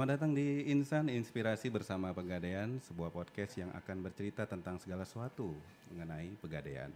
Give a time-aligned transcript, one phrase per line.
[0.00, 5.52] Selamat datang di Insan Inspirasi bersama Pegadaian, sebuah podcast yang akan bercerita tentang segala sesuatu
[5.92, 6.88] mengenai Pegadaian.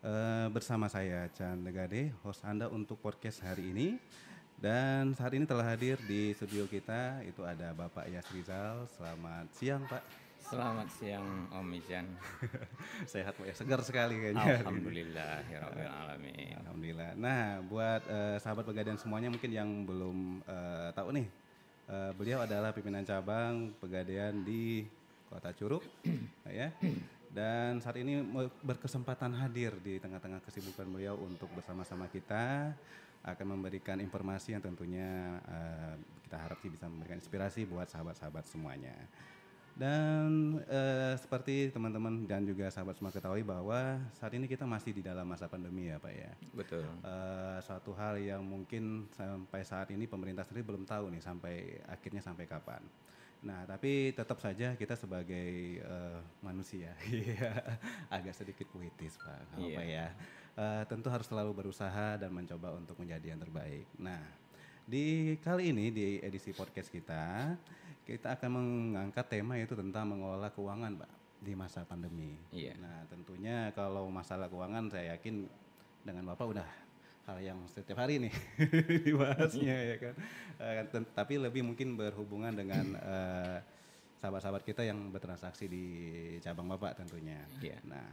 [0.00, 4.00] Eh, bersama saya Chan Negade, host Anda untuk podcast hari ini.
[4.56, 8.88] Dan saat ini telah hadir di studio kita itu ada Bapak Yas Rizal.
[8.96, 10.00] Selamat siang Pak.
[10.40, 12.08] Selamat siang Om Ijan.
[13.12, 14.64] Sehat Pak ya, segar sekali kayaknya.
[14.64, 15.60] Alhamdulillah, ya
[15.92, 16.56] Alamin.
[16.56, 17.20] Alhamdulillah.
[17.20, 21.43] Nah, buat eh, sahabat Pegadaian semuanya mungkin yang belum eh, tahu nih,
[21.88, 24.84] eh, beliau adalah pimpinan cabang Pegadaian di
[25.28, 25.82] Kota Curug,
[26.48, 26.70] ya.
[27.34, 28.22] Dan saat ini
[28.62, 32.70] berkesempatan hadir di tengah-tengah kesibukan beliau untuk bersama-sama kita
[33.24, 35.94] akan memberikan informasi yang tentunya eh,
[36.28, 38.94] kita harap sih bisa memberikan inspirasi buat sahabat-sahabat semuanya.
[39.74, 45.02] Dan eh, seperti teman-teman dan juga sahabat semua ketahui bahwa saat ini kita masih di
[45.02, 46.30] dalam masa pandemi ya Pak ya.
[46.54, 46.86] Betul.
[47.02, 52.22] Eh, suatu hal yang mungkin sampai saat ini pemerintah sendiri belum tahu nih sampai akhirnya
[52.22, 52.86] sampai kapan.
[53.44, 57.58] Nah tapi tetap saja kita sebagai eh, manusia iya,
[58.14, 60.14] agak sedikit puitis Pak, apa ya.
[60.54, 63.90] Eh, tentu harus selalu berusaha dan mencoba untuk menjadi yang terbaik.
[63.98, 64.22] Nah
[64.86, 67.56] di kali ini di edisi podcast kita
[68.04, 71.10] kita akan mengangkat tema yaitu tentang mengelola keuangan Pak
[71.40, 72.36] di masa pandemi.
[72.52, 72.76] Iya.
[72.80, 75.48] Nah tentunya kalau masalah keuangan saya yakin
[76.04, 76.68] dengan Bapak udah
[77.24, 78.34] hal yang setiap hari nih
[79.08, 80.14] dibahasnya ya kan.
[80.92, 83.58] Ten- tapi lebih mungkin berhubungan dengan eh,
[84.20, 85.86] sahabat-sahabat kita yang bertransaksi di
[86.40, 87.40] cabang Bapak tentunya.
[87.60, 87.80] Iya.
[87.84, 88.08] Nah,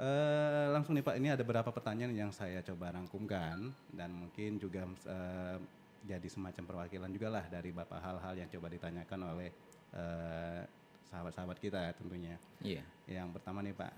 [0.00, 4.84] eh, langsung nih Pak, ini ada beberapa pertanyaan yang saya coba rangkumkan dan mungkin juga
[5.08, 5.56] eh,
[6.04, 9.48] jadi semacam perwakilan juga lah dari Bapak hal-hal yang coba ditanyakan oleh
[9.96, 10.62] eh,
[11.08, 12.36] sahabat-sahabat kita tentunya.
[12.60, 12.82] Iya.
[13.08, 13.92] Yang pertama nih Pak,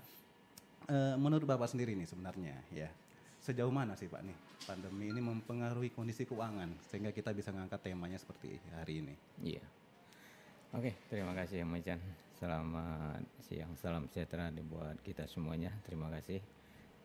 [0.87, 2.89] eh, menurut Bapak sendiri nih sebenarnya ya,
[3.41, 8.21] sejauh mana sih Pak nih pandemi ini mempengaruhi kondisi keuangan sehingga kita bisa ngangkat temanya
[8.21, 9.15] seperti hari ini?
[9.41, 9.65] Iya.
[10.69, 11.97] Oke, terima kasih Om Ijan.
[12.37, 15.73] Selamat siang, salam sejahtera dibuat kita semuanya.
[15.83, 16.58] Terima kasih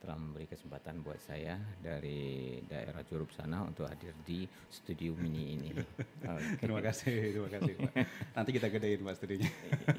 [0.04, 5.70] telah memberi kesempatan buat saya dari daerah Curug sana untuk hadir di studio mini ini.
[6.28, 6.60] Oke.
[6.60, 7.92] Terima kasih, terima kasih Pak.
[8.36, 9.50] Nanti kita gedein Pak studionya.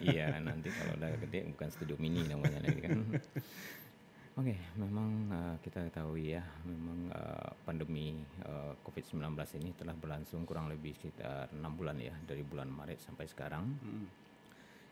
[0.05, 2.99] iya nanti kalau udah gede bukan studio mini namanya lagi kan
[4.39, 9.23] oke memang eh, kita ketahui ya memang eh, pandemi eh, covid-19
[9.63, 14.07] ini telah berlangsung kurang lebih sekitar enam bulan ya dari bulan Maret sampai sekarang Mm,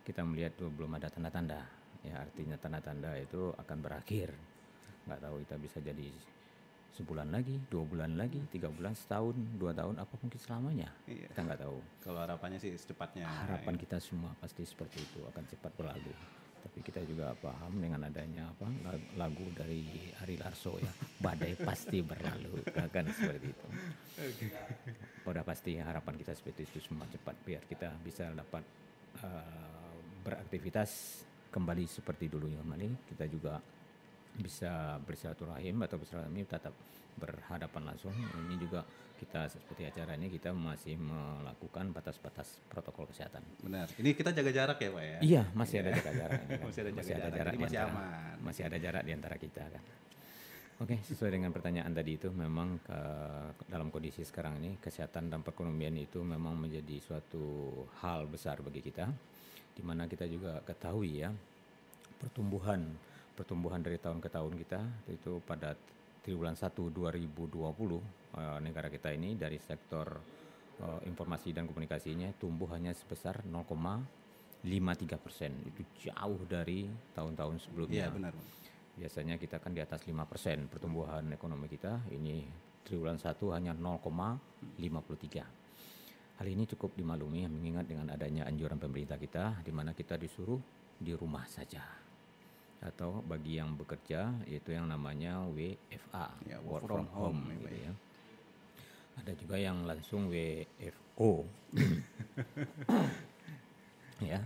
[0.04, 1.64] kita melihat tuh belum ada tanda-tanda
[2.04, 4.36] ya artinya tanda-tanda itu akan berakhir
[5.04, 6.08] nggak tahu kita bisa jadi
[6.94, 10.90] sebulan lagi dua bulan lagi tiga bulan setahun dua tahun apa mungkin selamanya.
[11.10, 11.26] Iya.
[11.34, 11.78] kita nggak tahu.
[12.06, 13.26] Kalau harapannya sih secepatnya.
[13.26, 16.14] harapan kita semua pasti seperti itu akan cepat berlalu.
[16.64, 19.84] Tapi kita juga paham dengan adanya apa lag- lagu dari
[20.24, 20.88] Ari Larso ya
[21.26, 23.68] badai pasti berlalu akan seperti itu.
[25.26, 28.64] Udah pasti harapan kita seperti itu semua cepat biar kita bisa dapat
[29.18, 31.20] eh, beraktivitas
[31.50, 33.60] kembali seperti dulu kembali kita juga
[34.34, 36.74] bisa bersilaturahim atau bersilaturahmi tetap
[37.14, 38.10] berhadapan langsung
[38.44, 38.82] ini juga
[39.14, 43.86] kita seperti acara ini kita masih melakukan batas-batas protokol kesehatan Benar.
[43.94, 45.18] Ini kita jaga jarak ya Pak ya?
[45.22, 46.42] Iya, masih ada jaga jarak.
[46.42, 46.60] kan.
[46.66, 48.36] Masih ada jaga jarak, jadi di masih antara- aman.
[48.42, 49.84] Masih ada jarak di antara kita kan.
[50.82, 55.94] Oke, sesuai dengan pertanyaan tadi itu memang ke- dalam kondisi sekarang ini kesehatan dan perekonomian
[55.96, 57.46] itu memang menjadi suatu
[58.02, 59.08] hal besar bagi kita
[59.72, 61.30] di mana kita juga ketahui ya
[62.18, 62.84] pertumbuhan
[63.34, 65.74] pertumbuhan dari tahun ke tahun kita itu pada
[66.24, 68.00] triwulan 1 2020 eh,
[68.64, 70.08] negara kita ini dari sektor
[70.80, 78.08] eh, informasi dan komunikasinya tumbuh hanya sebesar 0,53 persen itu jauh dari tahun-tahun sebelumnya.
[78.08, 78.34] Iya benar.
[78.94, 82.46] Biasanya kita kan di atas 5 persen pertumbuhan ekonomi kita ini
[82.86, 85.64] triwulan 1 hanya 0,53.
[86.34, 90.58] Hal ini cukup dimaklumi mengingat dengan adanya anjuran pemerintah kita di mana kita disuruh
[90.98, 92.03] di rumah saja.
[92.84, 97.92] Atau bagi yang bekerja yaitu yang namanya WFA, Ya, work from home, ya, gitu ya.
[99.24, 101.48] Ada juga yang langsung WFO.
[104.34, 104.44] ya.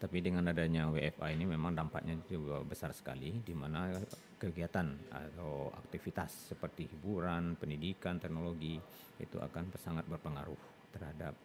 [0.00, 3.92] Tapi dengan adanya WFA ini memang dampaknya juga besar sekali di mana
[4.40, 8.80] kegiatan atau aktivitas seperti hiburan, pendidikan, teknologi
[9.20, 10.56] itu akan sangat berpengaruh
[10.96, 11.36] terhadap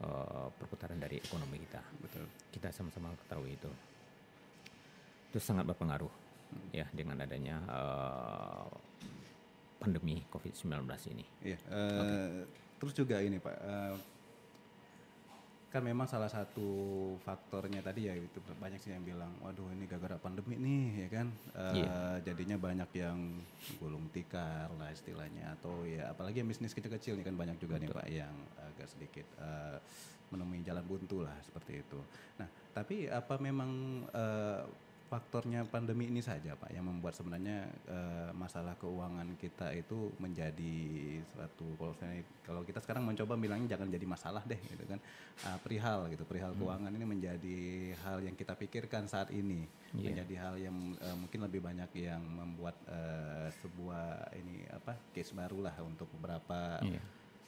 [0.00, 1.84] eh, perputaran dari ekonomi kita.
[2.00, 2.24] Betul.
[2.48, 3.68] Kita sama-sama ketahui itu.
[5.28, 6.10] Itu sangat berpengaruh
[6.72, 8.66] ya dengan adanya eh,
[9.78, 11.24] pandemi COVID-19 ini.
[11.44, 11.58] Iya.
[11.68, 12.42] eh,
[12.78, 13.94] Terus juga ini Pak, eh,
[15.68, 16.64] kan memang salah satu
[17.20, 21.28] faktornya tadi ya itu banyak sih yang bilang waduh ini gara-gara pandemi nih ya kan
[21.52, 21.96] uh, Iya.
[22.24, 23.36] jadinya banyak yang
[23.76, 27.92] gulung tikar lah istilahnya atau ya apalagi yang bisnis kecil-kecil nih kan banyak juga nih
[27.92, 28.32] pak yang
[28.64, 29.76] agak sedikit uh,
[30.32, 32.00] menemui jalan buntu lah seperti itu
[32.40, 33.70] nah tapi apa memang
[34.16, 34.64] uh,
[35.08, 40.76] faktornya pandemi ini saja pak yang membuat sebenarnya uh, masalah keuangan kita itu menjadi
[41.32, 45.00] suatu kalau saya kalau kita sekarang mencoba bilangnya jangan jadi masalah deh gitu kan.
[45.48, 46.28] Uh, perihal gitu.
[46.28, 47.58] Perihal keuangan ini menjadi
[48.04, 49.64] hal yang kita pikirkan saat ini.
[49.96, 50.12] Iya.
[50.12, 55.64] menjadi hal yang uh, mungkin lebih banyak yang membuat uh, sebuah ini apa case baru
[55.64, 57.00] lah untuk beberapa Iya.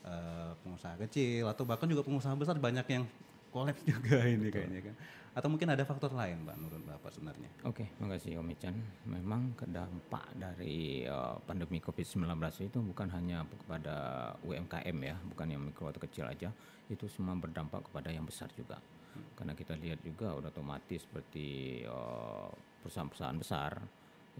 [0.09, 2.57] uh, pengusaha kecil atau bahkan juga pengusaha besar.
[2.57, 3.05] Banyak yang
[3.51, 4.95] kolaps juga ini kayaknya kan.
[5.31, 7.51] Atau mungkin ada faktor lain pak menurut bapak sebenarnya?
[7.63, 8.75] Oke, makasih Om Ican.
[9.07, 12.27] Memang dampak dari uh, pandemi COVID-19
[12.67, 13.97] itu bukan hanya kepada
[14.43, 16.51] UMKM ya, bukan yang mikro atau kecil aja,
[16.91, 18.83] itu semua berdampak kepada yang besar juga.
[19.39, 22.51] Karena kita lihat juga udah otomatis seperti uh,
[22.83, 23.73] perusahaan-perusahaan besar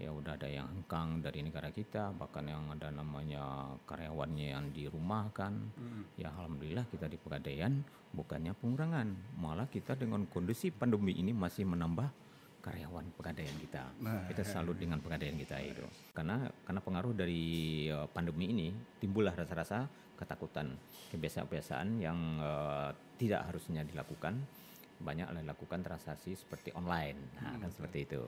[0.01, 5.53] ya udah ada yang hengkang dari negara kita, bahkan yang ada namanya karyawannya yang dirumahkan.
[6.17, 9.07] Ya alhamdulillah kita di Pegadaian bukannya pengurangan,
[9.37, 12.09] malah kita dengan kondisi pandemi ini masih menambah
[12.61, 13.83] karyawan pegadaian kita.
[14.05, 15.81] Nah, kita salut dengan pegadaian kita itu.
[16.13, 18.69] Karena karena pengaruh dari uh, pandemi ini
[19.01, 20.77] timbullah rasa-rasa ketakutan,
[21.09, 24.37] kebiasaan-kebiasaan yang uh, tidak harusnya dilakukan
[25.01, 27.17] banyak dilakukan transaksi seperti online.
[27.41, 28.21] Nah, kan seperti itu.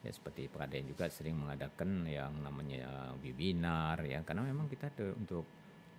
[0.00, 5.44] Ya seperti pegadaian juga sering mengadakan yang namanya webinar ya karena memang kita de- untuk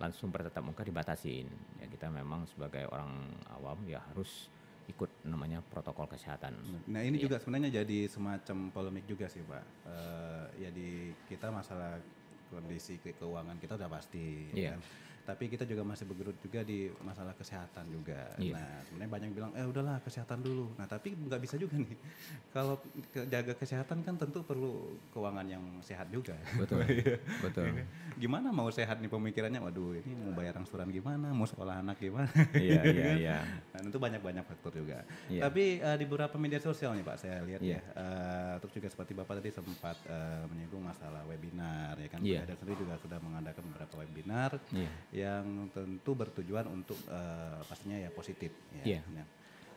[0.01, 1.45] langsung bertatap muka dibatasin.
[1.77, 4.50] Ya kita memang sebagai orang awam ya harus
[4.89, 6.57] ikut namanya protokol kesehatan.
[6.89, 7.30] Nah ini Iya.
[7.30, 9.62] juga sebenarnya jadi semacam polemik juga sih pak.
[9.86, 10.89] Eh, ya di
[11.30, 12.01] kita masalah
[12.50, 14.50] kondisi ke- keuangan kita udah pasti.
[14.51, 14.69] ya Iya.
[14.74, 14.81] kan?
[15.21, 18.33] Tapi kita juga masih bergerut juga di masalah kesehatan juga.
[18.35, 18.53] Iya.
[18.53, 20.73] Nah sebenarnya banyak yang bilang eh udahlah kesehatan dulu.
[20.75, 21.94] Nah tapi nggak bisa juga nih.
[22.56, 26.33] Kalau ke- jaga kesehatan kan tentu perlu keuangan yang sehat juga.
[26.56, 26.83] Betul.
[27.45, 27.85] Betul.
[28.15, 29.59] Gimana mau sehat nih pemikirannya?
[29.59, 31.31] Waduh ini mau bayar angsuran gimana?
[31.31, 32.29] Mau sekolah anak gimana?
[32.51, 33.38] Iya, iya, iya.
[33.71, 35.06] Nah, tentu banyak-banyak faktor juga.
[35.27, 35.41] Iya.
[35.44, 37.77] Tapi eh, di beberapa media sosial nih Pak, saya lihat Iya.
[37.77, 37.81] ya.
[37.94, 42.19] eh, terus juga seperti Bapak tadi sempat eh, menyinggung masalah webinar ya kan.
[42.21, 42.44] Iya.
[42.44, 44.89] Ada sendiri juga sudah mengadakan beberapa webinar Iya.
[45.11, 48.51] Yang tentu bertujuan untuk eh, pastinya ya positif.
[48.79, 48.95] Ya.
[48.95, 49.01] Iya.
[49.11, 49.25] Nah,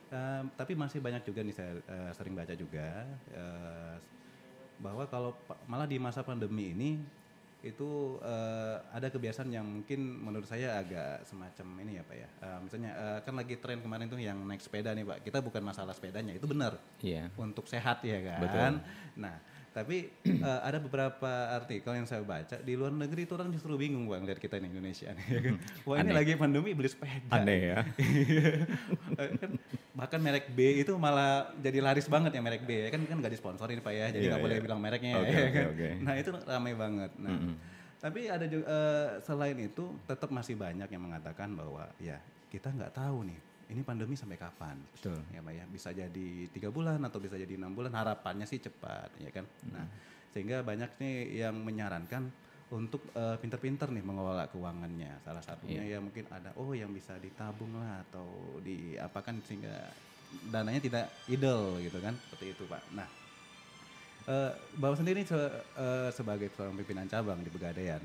[0.09, 3.97] eh, tapi masih banyak juga nih saya eh, sering baca juga eh,
[4.75, 5.35] bahwa kalau
[5.67, 6.91] malah di masa pandemi ini
[7.65, 12.59] itu eh, ada kebiasaan yang mungkin menurut saya agak semacam ini ya pak ya Eh,
[12.61, 15.97] misalnya eh, kan lagi tren kemarin tuh yang naik sepeda nih pak kita bukan masalah
[15.97, 17.33] sepedanya itu benar Iya.
[17.41, 18.71] untuk sehat ya kan Betul.
[19.17, 19.37] nah
[19.75, 20.07] tapi
[20.47, 24.23] eh, ada beberapa artikel yang saya baca di luar negeri itu orang justru bingung bang
[24.23, 26.15] lihat kita nih Indonesia nih ya kan wah ini Aneh.
[26.15, 27.79] lagi pandemi beli sepeda Aneh ya.
[29.15, 29.51] Eh, kan
[29.95, 33.31] bahkan merek B itu malah jadi laris banget ya merek B ya kan kan nggak
[33.31, 34.65] disponsorin pak ya jadi Iya, nggak boleh iya.
[34.67, 35.67] bilang mereknya Oke, ya oke, kan?
[35.71, 35.89] oke.
[36.07, 37.37] nah itu ramai banget nah
[37.99, 42.19] tapi ada juga eh, selain itu tetap masih banyak yang mengatakan bahwa ya
[42.51, 43.39] kita nggak tahu nih
[43.71, 44.77] ini pandemi sampai kapan?
[44.97, 45.21] Betul.
[45.33, 45.65] ya pak ya.
[45.69, 49.45] Bisa jadi tiga bulan atau bisa jadi enam bulan harapannya sih cepat ya kan?
[49.73, 49.87] Nah
[50.35, 52.27] sehingga banyak nih yang menyarankan
[52.75, 55.23] untuk eh, pinter-pinter nih mengelola keuangannya.
[55.23, 59.95] Salah satunya ya mungkin ada oh yang bisa ditabung lah atau diapakan sehingga
[60.51, 62.19] dananya tidak idle gitu kan?
[62.19, 62.83] Seperti itu pak.
[62.91, 63.07] Nah
[64.25, 68.01] eh bapak sendiri se- eh, sebagai seorang pimpinan cabang di Pegadaian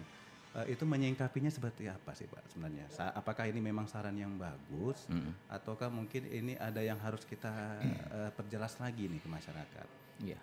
[0.55, 5.05] eh, itu menyingkapinya seperti apa sih pak sebenarnya Sa- apakah ini memang saran yang bagus
[5.09, 5.33] Mm-mm.
[5.47, 9.87] ataukah mungkin ini ada yang harus kita eh, perjelas lagi nih ke masyarakat
[10.19, 10.39] Iya.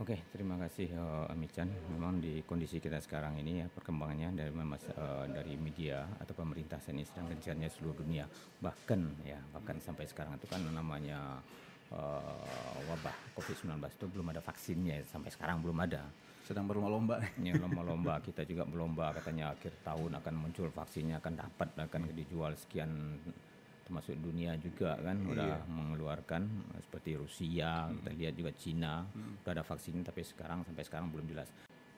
[0.00, 1.68] Oke, terima kasih uh, Amichan.
[1.92, 7.04] Memang di kondisi kita sekarang ini ya perkembangannya dari eh, dari media atau pemerintah ini
[7.04, 8.24] sedang gencarnya seluruh dunia.
[8.64, 11.44] Bahkan ya, bahkan sampai sekarang itu kan namanya
[11.92, 16.08] eh, wabah COVID-19 itu belum ada vaksinnya ya, sampai sekarang belum ada.
[16.50, 17.22] Sedang berlomba-lomba.
[17.38, 19.14] Ini lomba-lomba kita juga berlomba.
[19.14, 22.90] Katanya akhir tahun akan muncul vaksinnya akan dapat akan dijual sekian
[23.86, 26.46] termasuk dunia juga kan udah mengeluarkan
[26.78, 29.02] seperti Rusia kita lihat juga Cina
[29.42, 31.50] udah ada vaksinnya tapi sekarang sampai sekarang belum jelas.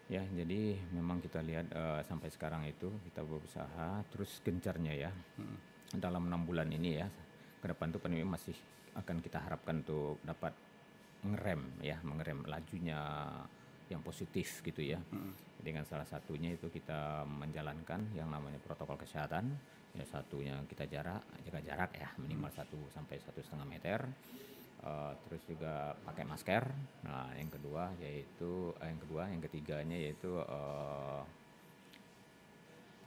[0.08, 5.10] Ya jadi memang kita lihat eh, sampai sekarang itu kita berusaha terus gencarnya ya.
[5.92, 7.08] Dalam enam bulan ini ya
[7.60, 8.56] ke depan tuh pandemi masih
[8.96, 10.52] akan kita harapkan untuk dapat
[11.24, 13.00] mengerem ya mengerem lajunya
[13.92, 14.98] yang positif gitu ya.
[15.62, 19.52] Dengan salah satunya itu kita menjalankan yang namanya protokol kesehatan.
[19.92, 24.00] Ya satunya kita jarak jaga jarak ya minimal satu sampai satu setengah meter.
[24.82, 26.64] Eh, terus juga pakai masker.
[27.06, 31.22] Nah yang kedua yaitu eh, yang kedua yang ketiganya yaitu eh,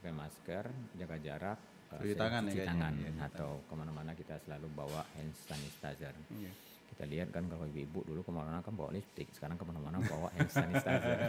[0.00, 0.64] pakai masker
[0.96, 1.58] jaga jarak
[1.92, 5.02] eh, Cuci tangan ya cuci kayaknya, tangan iya, cuci atau ke mana-mana kita selalu bawa
[5.18, 6.14] hand sanitizer.
[6.32, 6.52] Iya.
[6.96, 10.32] Kita lihat kan kalau ibu-ibu dulu ke mana-mana kan bawa lipstick, sekarang ke mana-mana bawa
[10.32, 11.28] hand sanitizer.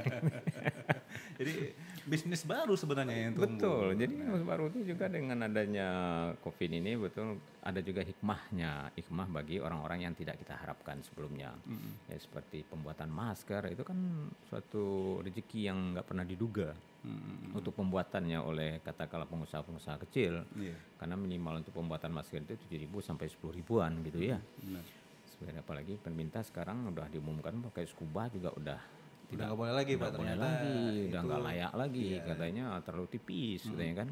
[1.43, 1.75] Jadi
[2.07, 3.51] bisnis baru sebenarnya yang tumbuh.
[3.51, 3.85] betul.
[3.99, 5.89] Jadi yang baru itu juga dengan adanya
[6.39, 7.35] COVID ini betul
[7.67, 11.51] ada juga hikmahnya, hikmah bagi orang-orang yang tidak kita harapkan sebelumnya.
[12.07, 16.71] Ya seperti pembuatan masker itu kan suatu rezeki yang nggak pernah diduga
[17.03, 17.59] Mm-mm.
[17.59, 20.47] untuk pembuatannya oleh katakanlah pengusaha-pengusaha kecil.
[20.55, 20.79] Iya.
[20.95, 24.39] Karena minimal untuk pembuatan masker itu 7.000 sampai 10 ribuan gitu ya.
[24.63, 24.83] Benar.
[25.37, 28.79] Sebenarnya apalagi pemerintah sekarang udah diumumkan pakai scuba juga udah
[29.27, 30.79] nggak boleh lagi pak boleh ternyata lagi,
[31.11, 32.23] udah nggak layak lagi Iya.
[32.25, 34.09] katanya terlalu tipis katanya kan.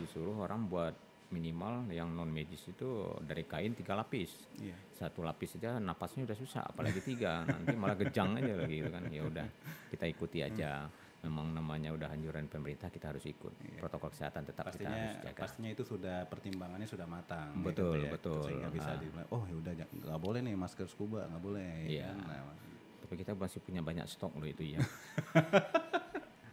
[0.00, 0.94] Disuruh orang buat
[1.28, 4.48] minimal yang non medis itu dari kain tiga lapis.
[4.58, 4.72] Iya.
[4.96, 9.04] Satu lapis saja napasnya udah susah, apalagi tiga nanti malah gejang aja lagi gitu kan.
[9.12, 9.46] Ya udah
[9.92, 10.88] kita ikuti aja.
[11.18, 15.40] Memang namanya udah anjuran pemerintah kita harus ikut protokol kesehatan tetap kita pastinya harus jaga.
[15.40, 18.10] pastinya itu sudah pertimbangannya sudah matang ya Betul, ya.
[18.10, 18.42] betul.
[18.44, 18.96] sehingga bisa Ah.
[18.96, 22.06] dibilang oh ya udah nggak boleh nih masker scuba nggak boleh ya Iya.
[22.08, 22.18] kan?
[22.24, 22.54] Nah,
[23.00, 24.78] Tapi kita masih punya banyak stok loh itu ya.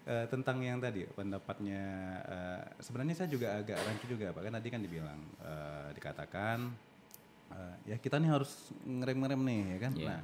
[0.05, 1.81] Eh, tentang yang tadi pendapatnya
[2.21, 6.57] eh, sebenarnya saya juga agak rancu juga pak kan tadi kan dibilang eh, dikatakan
[7.49, 8.53] eh, ya kita nih harus
[8.85, 10.05] ngerem-ngerem nih ya kan Iya.
[10.07, 10.19] nah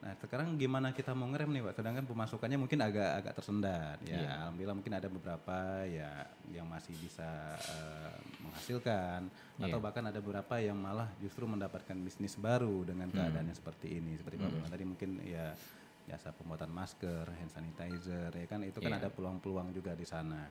[0.00, 4.16] nah sekarang gimana kita mau ngerem nih pak sedangkan pemasukannya mungkin agak agak tersendat ya
[4.16, 4.30] Iya.
[4.40, 6.10] alhamdulillah mungkin ada beberapa ya
[6.48, 7.28] yang masih bisa
[7.60, 9.28] eh, menghasilkan
[9.60, 9.84] atau Iya.
[9.84, 14.40] bahkan ada beberapa yang malah justru mendapatkan bisnis baru dengan keadaan yang seperti ini seperti
[14.40, 15.52] pak bilang tadi mungkin ya
[16.08, 18.98] jasa pembuatan masker, hand sanitizer, ya kan itu kan Iya.
[18.98, 20.42] ada peluang-peluang juga di sana.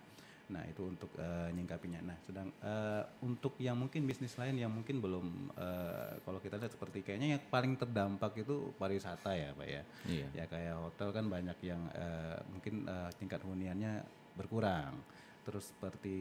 [0.50, 2.02] Nah itu untuk eh, nyingkapinya.
[2.02, 6.74] Nah sedang eh, untuk yang mungkin bisnis lain yang mungkin belum, eh, kalau kita lihat
[6.74, 9.84] seperti kayaknya yang paling terdampak itu pariwisata ya pak ya.
[10.10, 10.28] Iya.
[10.34, 14.04] Ya kayak hotel kan banyak yang eh, mungkin eh, tingkat huniannya
[14.34, 14.98] berkurang.
[15.46, 16.16] Terus seperti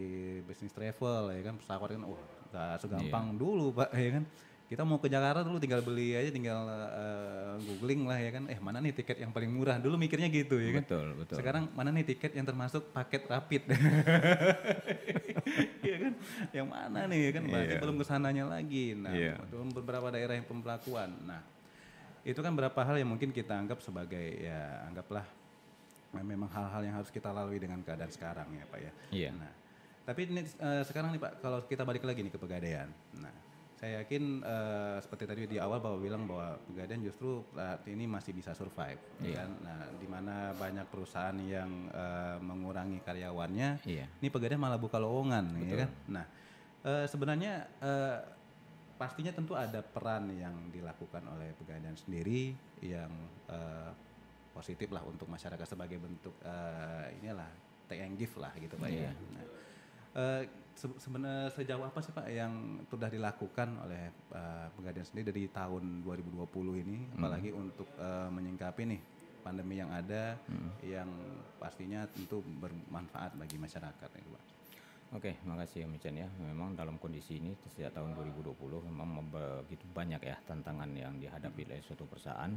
[0.44, 4.25] bisnis travel ya kan pesawat kan, wah nggak segampang dulu pak ya kan.
[4.68, 8.44] Kita mau ke Jakarta dulu tinggal beli aja, tinggal eh, googling lah ya kan.
[8.52, 9.80] Eh mana nih tiket yang paling murah?
[9.80, 10.84] Dulu mikirnya gitu ya kan.
[10.84, 11.37] Betul, betul.
[11.40, 13.62] Sekarang mana nih tiket yang termasuk paket rapid?
[15.80, 16.12] Iya kan?
[16.52, 17.42] Yang mana nih ya kan?
[17.48, 17.80] Berarti Iya.
[17.80, 18.92] belum ke sananya lagi.
[18.92, 19.40] Nah, Iya.
[19.48, 21.16] belum beberapa daerah yang pembelakuan.
[21.25, 21.40] Nah,
[22.28, 25.25] itu kan beberapa hal yang mungkin kita anggap sebagai ya anggaplah
[26.12, 28.92] eh, memang hal-hal yang harus kita lalui dengan keadaan sekarang ya Pak ya.
[29.08, 29.30] Iya.
[29.32, 29.52] Nah,
[30.04, 32.92] tapi ini eh, sekarang nih Pak, kalau kita balik lagi nih ke pegadaian.
[33.16, 33.32] Nah,
[33.78, 38.35] saya yakin eh, seperti tadi di awal Bapak bilang bahwa pegadaian justru saat ini masih
[38.35, 39.35] bisa survive, ya Iya.
[39.38, 39.50] kan?
[39.62, 44.11] Nah, di mana banyak perusahaan yang eh, mengurangi karyawannya, Iya.
[44.18, 45.90] ini pegadaian malah buka lowongan, ya kan?
[46.11, 46.26] Nah,
[46.82, 48.18] eh, sebenarnya eh,
[48.99, 52.50] pastinya tentu ada peran yang dilakukan oleh pegadaian sendiri
[52.82, 53.14] yang
[53.47, 53.90] eh,
[54.50, 57.47] positif lah untuk masyarakat sebagai bentuk eh, inilah
[57.87, 59.06] take and give lah gitu pak ya.
[59.06, 59.11] Iya.
[59.38, 59.44] Nah,
[60.18, 60.42] eh,
[60.78, 66.06] se- sebenarnya sejauh apa sih pak yang sudah dilakukan oleh eh, pegadaian sendiri dari tahun
[66.06, 69.02] 2020 ini, apalagi untuk eh, menyingkapi nih
[69.42, 70.38] pandemi yang ada
[70.87, 71.11] yang
[71.58, 74.44] pastinya tentu bermanfaat bagi masyarakat itu pak.
[75.08, 76.28] Oke, makasih Om Ican ya.
[76.37, 78.52] Memang dalam kondisi ini sejak tahun 2020
[78.92, 82.52] memang begitu banyak ya tantangan yang dihadapi oleh suatu perusahaan.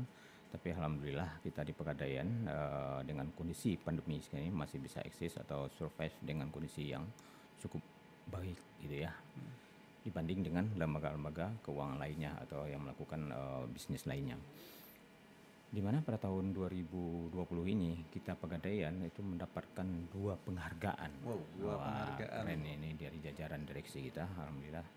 [0.51, 6.11] Tapi alhamdulillah kita di Pegadaian eh, dengan kondisi pandemi ini masih bisa eksis atau survive
[6.19, 7.07] dengan kondisi yang
[7.61, 7.79] cukup
[8.29, 9.11] baik gitu ya.
[10.01, 14.37] Dibanding dengan lembaga-lembaga keuangan lainnya atau yang melakukan eh, bisnis lainnya.
[15.71, 17.31] Di mana pada tahun 2020
[17.71, 21.11] ini kita Pegadaian itu mendapatkan dua penghargaan.
[21.23, 22.43] Wow, dua Wah, penghargaan.
[22.43, 24.87] Keren ini dari jajaran direksi kita, alhamdulillah.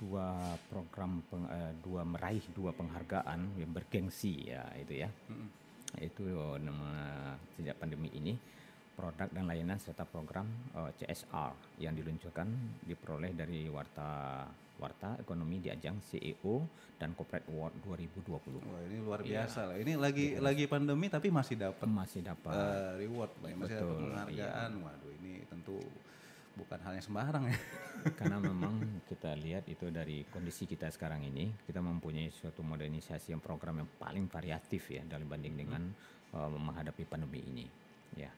[0.00, 5.10] Dua program, peng- eh, dua meraih dua penghargaan yang bergengsi ya itu ya.
[6.00, 6.24] Itu
[6.56, 6.90] nama
[7.52, 8.32] sejak pandemi ini
[8.92, 10.44] produk dan layanan serta program
[10.76, 12.48] eh, CSR yang diluncurkan
[12.84, 14.44] diperoleh dari warta
[14.76, 16.66] warta ekonomi di ajang CEO
[16.98, 18.66] dan Corporate Award 2020.
[18.66, 19.46] Wah ini luar Iya.
[19.46, 19.76] biasa lah.
[19.78, 23.50] Ini lagi lagi pandemi tapi masih dapat Masih dapat eh, reward, Pak.
[23.54, 24.10] masih dapat Betul, iya.
[24.10, 24.70] penghargaan.
[24.82, 25.76] Waduh ini tentu
[26.52, 27.58] bukan hal yang sembarang ya.
[28.18, 28.74] karena memang
[29.10, 33.90] kita lihat itu dari kondisi kita sekarang ini kita mempunyai suatu modernisasi yang program yang
[33.96, 35.82] paling variatif ya dalam banding dengan
[36.34, 37.66] uh, menghadapi pandemi ini
[38.18, 38.28] ya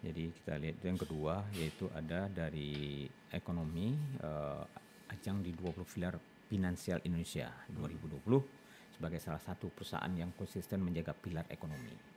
[0.00, 3.92] jadi kita lihat yang kedua yaitu ada dari ekonomi
[4.24, 4.64] uh,
[5.12, 6.14] ajang di 20 pilar
[6.48, 12.10] finansial Indonesia 2020 sebagai salah satu perusahaan yang konsisten menjaga pilar ekonomi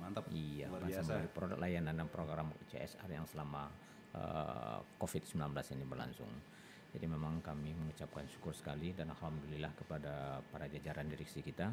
[0.00, 0.24] Mantap.
[0.32, 1.04] Iya, biasa.
[1.04, 3.68] melalui produk layanan dan program CSR yang selama
[4.16, 6.30] uh, COVID-19 ini berlangsung.
[6.88, 11.68] Jadi memang kami mengucapkan syukur sekali dan alhamdulillah kepada para jajaran direksi kita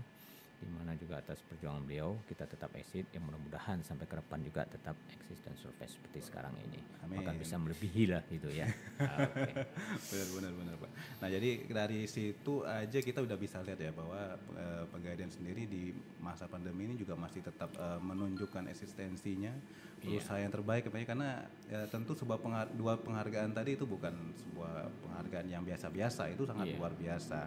[0.56, 4.62] di mana juga atas perjuangan beliau kita tetap exit yang mudah-mudahan sampai ke depan juga
[4.64, 7.20] tetap eksis dan survive seperti sekarang ini Amin.
[7.22, 8.66] bahkan bisa melebihi lah gitu ya
[9.26, 9.52] oke.
[10.10, 10.92] benar benar benar pak.
[11.20, 14.20] Nah jadi dari situ aja kita udah bisa lihat ya bahwa
[14.56, 19.52] eh, Pegadaian sendiri di masa pandemi ini juga masih tetap eh, menunjukkan eksistensinya
[20.02, 21.30] berusaha yang terbaik ya, karena
[21.66, 26.70] ya, tentu sebuah pengar- dua penghargaan tadi itu bukan sebuah penghargaan yang biasa-biasa itu sangat
[26.70, 26.78] Iya.
[26.78, 27.40] luar biasa.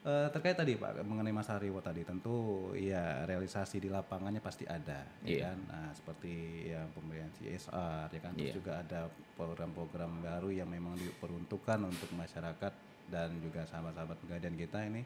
[0.00, 5.04] Eh, terkait tadi Pak mengenai Mas Reward tadi tentu ya realisasi di lapangannya pasti ada
[5.20, 5.40] ya Iya.
[5.52, 5.58] kan?
[5.68, 6.32] Nah, seperti
[6.72, 8.32] yang pemberian CSR ya kan?
[8.32, 8.56] Terus Iya.
[8.56, 9.00] juga ada
[9.36, 12.72] program-program baru yang memang diperuntukkan untuk masyarakat
[13.12, 15.04] dan juga sahabat-sahabat pegadaian kita ini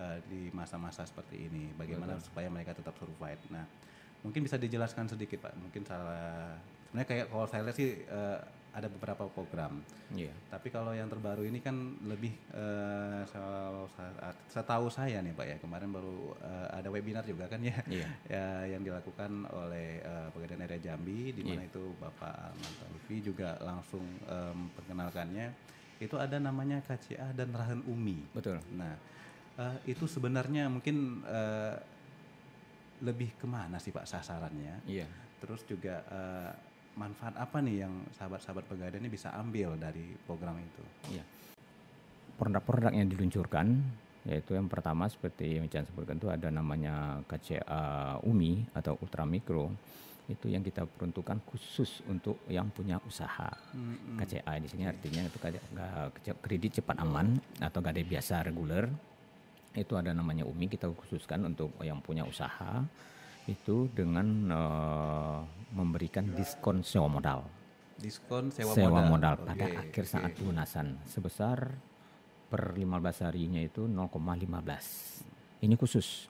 [0.00, 1.76] eh, di masa-masa seperti ini.
[1.76, 3.44] Bagaimana supaya mereka tetap survive.
[3.52, 3.68] Nah
[4.24, 5.52] mungkin bisa dijelaskan sedikit Pak.
[5.60, 6.56] Mungkin salah
[6.88, 8.38] sebenarnya kayak kalau saya lihat sih eh,
[8.70, 10.30] ada beberapa program Iya.
[10.46, 14.14] tapi kalau yang terbaru ini kan lebih eh, kalau sa-
[14.48, 18.06] setahu saya nih Pak ya kemarin baru eh, ada webinar juga kan ya, Iya.
[18.34, 23.58] ya yang dilakukan oleh eh, Pegadaian Area Jambi di mana itu Bapak Arman Taufi juga
[23.60, 25.46] langsung em, perkenalkannya
[25.98, 28.22] itu ada namanya KCA dan Rahan Umi.
[28.30, 28.94] betul Nah
[29.58, 31.74] eh, itu sebenarnya mungkin eh,
[33.00, 34.84] lebih ke mana sih Pak sasarannya?
[34.84, 35.06] iya
[35.40, 36.52] Terus juga eh,
[37.00, 40.84] manfaat apa nih yang sahabat-sahabat Pegadaian ini bisa ambil dari program itu?
[41.16, 41.24] Iya.
[42.36, 43.66] Produk-produk yang diluncurkan
[44.28, 49.72] yaitu yang pertama seperti yang Chan sebutkan itu ada namanya KCA UMI atau Ultra Mikro
[50.28, 53.50] itu yang kita peruntukkan khusus untuk yang punya usaha.
[54.14, 55.38] KCA di sini artinya itu
[56.38, 58.86] kredit cepat aman atau gade biasa reguler.
[59.74, 62.84] Itu ada namanya UMI kita khususkan untuk yang punya usaha
[63.50, 65.38] itu dengan eh,
[65.74, 67.42] memberikan diskon sewa modal
[68.00, 70.12] Diskon sewa, sewa modal, modal, pada Oke, akhir oke.
[70.16, 71.58] saat pelunasan sebesar
[72.48, 75.60] per 15 harinya itu 0,15.
[75.60, 76.26] Ini khusus.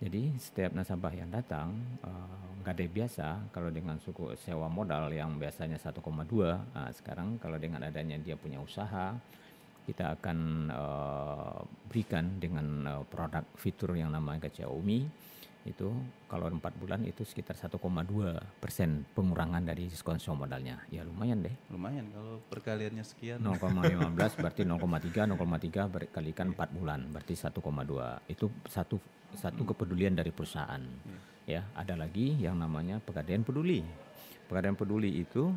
[0.00, 5.36] Jadi setiap nasabah yang datang eh, nggak ada biasa kalau dengan suku sewa modal yang
[5.36, 6.00] biasanya 1,2,
[6.72, 9.12] nah, sekarang kalau dengan adanya dia punya usaha
[9.84, 10.38] kita akan
[10.72, 15.28] eh, berikan dengan eh, produk fitur yang namanya KCA UMI
[15.68, 15.92] itu
[16.26, 17.78] kalau empat bulan itu sekitar 1,2
[18.58, 20.80] persen pengurangan dari diskon sewa modalnya.
[20.88, 21.52] Ya lumayan deh.
[21.68, 23.44] Lumayan kalau perkaliannya sekian.
[23.44, 28.96] 0,15 berarti 0,3 0,3 berkalikan 4 bulan berarti 1,2 itu satu
[29.36, 30.80] satu kepedulian dari perusahaan.
[31.44, 33.84] Ya ada lagi yang namanya pegadaian peduli.
[34.48, 35.52] Pegadaian peduli itu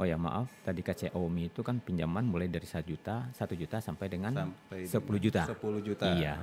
[0.00, 3.76] oh ya maaf tadi KCA UMI itu kan pinjaman mulai dari 1 juta 1 juta
[3.78, 5.42] sampai dengan Sampai 10 juta.
[5.46, 6.06] 10 juta.
[6.16, 6.34] Iya,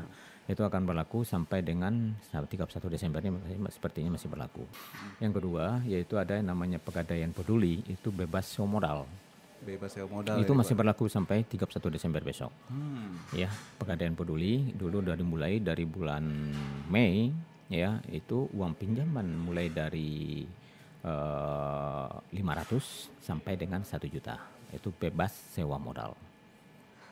[0.50, 2.50] itu akan berlaku sampai dengan 31
[2.90, 3.38] Desember ini
[3.70, 4.66] sepertinya masih berlaku.
[5.22, 9.06] Yang kedua yaitu ada yang namanya pegadaian peduli itu bebas sewa modal.
[9.62, 10.42] Bebas sewa modal.
[10.42, 10.80] itu ya, masih Pak?
[10.82, 12.50] berlaku sampai 31 Desember besok.
[12.66, 13.22] Hmm.
[13.30, 16.26] Ya, pegadaian peduli dulu dari mulai dari bulan
[16.90, 17.30] Mei
[17.70, 20.50] ya itu uang pinjaman mulai dari
[21.06, 24.42] eh, 500 sampai dengan 1 juta.
[24.74, 26.29] Itu bebas sewa modal.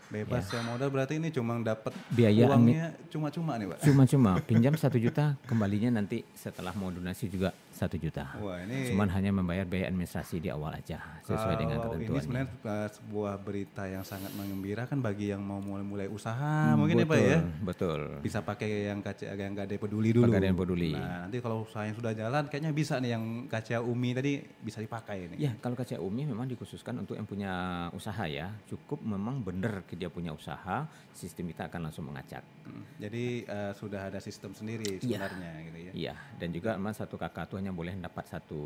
[0.08, 3.84] Bebas sewa modal berarti ini cuma dapat Biaya uangnya cuma-cuma nih, Pak.
[3.84, 8.26] Cuma-cuma pinjam satu juta, kembalinya nanti setelah mau donasi juga satu juta.
[8.38, 12.24] Wah, ini Cuman hanya membayar biaya administrasi di awal aja sesuai dengan kalau ini ketentuan.
[12.26, 17.20] sebenarnya uh, sebuah berita yang sangat mengembirakan bagi yang mau mulai-mulai usaha mungkin ya Pak
[17.22, 17.40] ya.
[17.62, 18.00] Betul.
[18.20, 20.26] Bisa pakai yang KCA yang gak ada peduli dulu.
[20.26, 20.92] Pegadaian peduli.
[20.92, 24.82] Nah, nanti kalau usaha yang sudah jalan kayaknya bisa nih yang KCA Umi tadi bisa
[24.82, 25.38] dipakai nih.
[25.38, 27.52] Ya, kalau KCA UMI memang dikhususkan untuk yang punya
[27.94, 28.50] usaha ya.
[28.66, 32.42] Cukup memang benar dia punya usaha, sistem kita akan langsung mengacak.
[32.64, 35.20] Hmm, Jadi uh, sudah ada sistem sendiri Iya.
[35.28, 35.92] sebenarnya gitu ya.
[35.94, 38.62] Iya, dan juga memang satu kakak itu hanya boleh dapat satu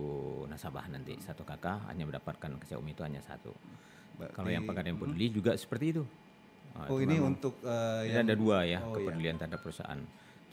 [0.46, 1.18] nasabah nanti.
[1.18, 3.50] Satu kakak hanya mendapatkan KCA UMI itu hanya satu.
[4.30, 6.06] Kalau yang pegadaian peduli juga seperti itu.
[6.78, 8.96] Nah, Oh itu ini memang- untuk uh, Ini yang ada dua ya Oh, iya.
[9.02, 9.98] kepedulian terhadap perusahaan.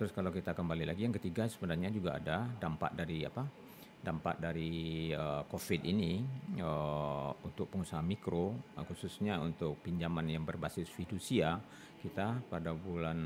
[0.01, 3.45] Terus kalau kita kembali lagi yang ketiga sebenarnya juga ada dampak dari apa?
[3.99, 6.23] Dampak dari eh, COVID ini
[6.57, 11.59] eh, untuk pengusaha mikro eh, khususnya untuk pinjaman yang berbasis fidusia
[11.99, 13.19] kita pada bulan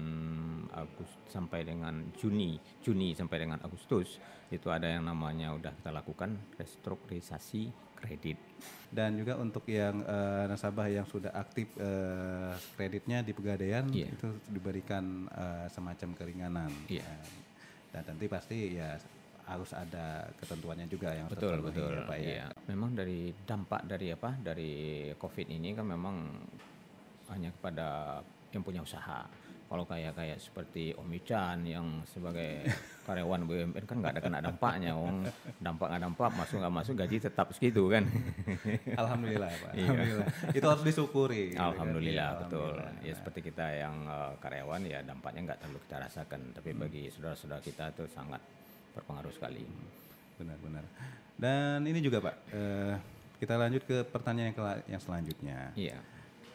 [0.72, 4.16] Agustus sampai dengan Juni, Juni sampai dengan Agustus
[4.48, 7.68] itu ada yang namanya udah kita lakukan restrukturisasi
[8.02, 8.40] kredit.
[8.92, 14.08] dan juga untuk yang uh, nasabah yang sudah aktif uh, kreditnya di pegadaian Iya.
[14.12, 16.70] itu diberikan uh, semacam keringanan.
[16.90, 17.24] Uh,
[17.92, 18.96] Dan nanti pasti ya
[19.42, 22.26] harus ada ketentuannya juga yang betul betul ya, Pak ya.
[22.30, 22.46] iya.
[22.70, 24.72] memang dari dampak dari apa dari
[25.18, 26.16] covid ini kan memang
[27.32, 28.20] hanya kepada
[28.52, 29.24] yang punya usaha
[29.72, 32.60] Kalau kayak kayak seperti Om Ican yang sebagai
[33.08, 35.24] karyawan BUMN kan nggak ada kena dampaknya, Om
[35.64, 38.04] dampak nggak dampak masuk nggak masuk gaji tetap segitu kan.
[39.00, 39.72] Alhamdulillah Pak.
[39.72, 39.88] Iya.
[39.88, 40.28] Alhamdulillah.
[40.52, 41.56] Itu harus disyukuri.
[41.56, 41.60] kan.
[41.72, 42.68] Alhamdulillah Iya, betul.
[42.68, 43.00] alhamdulillah.
[43.00, 47.60] Ya seperti kita yang eh, karyawan ya dampaknya nggak terlalu kita rasakan, tapi bagi saudara-saudara
[47.64, 48.44] kita itu sangat
[48.94, 49.64] berpengaruh sekali.
[50.36, 50.84] Benar-benar.
[51.36, 52.94] Dan ini juga Pak, eh,
[53.42, 54.58] kita lanjut ke pertanyaan yang,
[54.96, 55.74] yang selanjutnya.
[55.74, 55.98] Iya.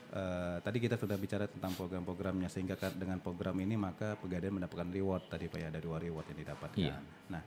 [0.08, 4.88] Eh, tadi kita sudah bicara tentang program-programnya sehingga kan dengan program ini maka pegadaian mendapatkan
[4.88, 6.80] reward tadi Pak ya ada dua reward yang didapatkan.
[6.80, 6.96] Iya.
[7.28, 7.44] Nah,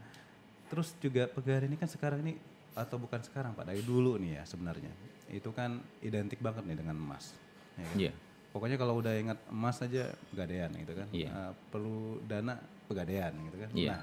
[0.69, 2.37] terus juga pegadaian ini kan sekarang ini
[2.77, 4.93] atau bukan sekarang Pak dari dulu nih ya sebenarnya
[5.33, 7.33] itu kan identik banget nih dengan emas.
[7.81, 7.97] ya kan?
[7.97, 8.13] Iya.
[8.51, 11.09] Pokoknya kalau udah ingat emas aja pegadaian gitu kan.
[11.17, 11.29] Iya.
[11.33, 12.61] Eh, perlu dana
[12.93, 13.71] pegadaian gitu kan.
[13.73, 13.91] Iya.
[13.97, 14.03] Nah,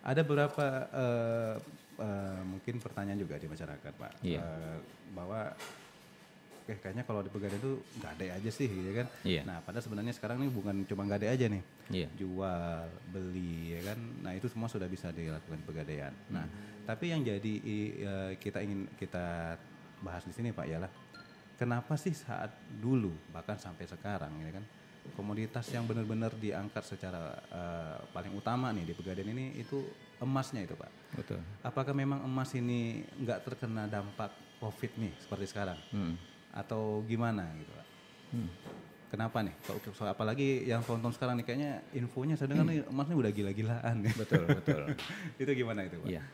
[0.00, 1.54] ada beberapa eh,
[1.98, 4.40] eh, mungkin pertanyaan juga di masyarakat Pak Iya.
[4.40, 4.78] Eh,
[5.12, 5.50] bahwa
[6.68, 9.08] eh kayaknya kalau di pegadaian itu ada aja sih gitu kan.
[9.24, 9.40] Iya.
[9.48, 11.64] Nah padahal sebenarnya sekarang ini bukan cuma ada aja nih.
[11.88, 12.08] Iya.
[12.14, 13.98] Jual, beli ya kan.
[14.20, 16.12] Nah itu semua sudah bisa dilakukan pegadaian.
[16.28, 16.84] Nah Hmm.
[16.84, 19.56] tapi yang jadi eh, kita ingin kita
[20.04, 20.92] bahas di sini Pak ialah
[21.56, 24.64] kenapa sih saat dulu bahkan sampai sekarang ya kan
[25.14, 29.84] komoditas yang benar-benar diangkat secara eh, paling utama nih di pegadaian ini itu
[30.18, 30.90] emasnya itu Pak.
[31.16, 31.40] Betul.
[31.62, 35.78] Apakah memang emas ini nggak terkena dampak COVID nih seperti sekarang?
[35.94, 36.16] Hmm.
[36.48, 37.86] atau gimana gitu Pak?
[38.34, 38.50] Hmm.
[39.08, 39.54] Kenapa nih?
[39.64, 43.96] Kalau so, apalagi yang tonton sekarang nih kayaknya infonya saya dengar nih emasnya udah gila-gilaan.
[44.16, 44.82] Betul, betul.
[45.42, 46.08] itu gimana itu Pak?
[46.12, 46.24] Iya.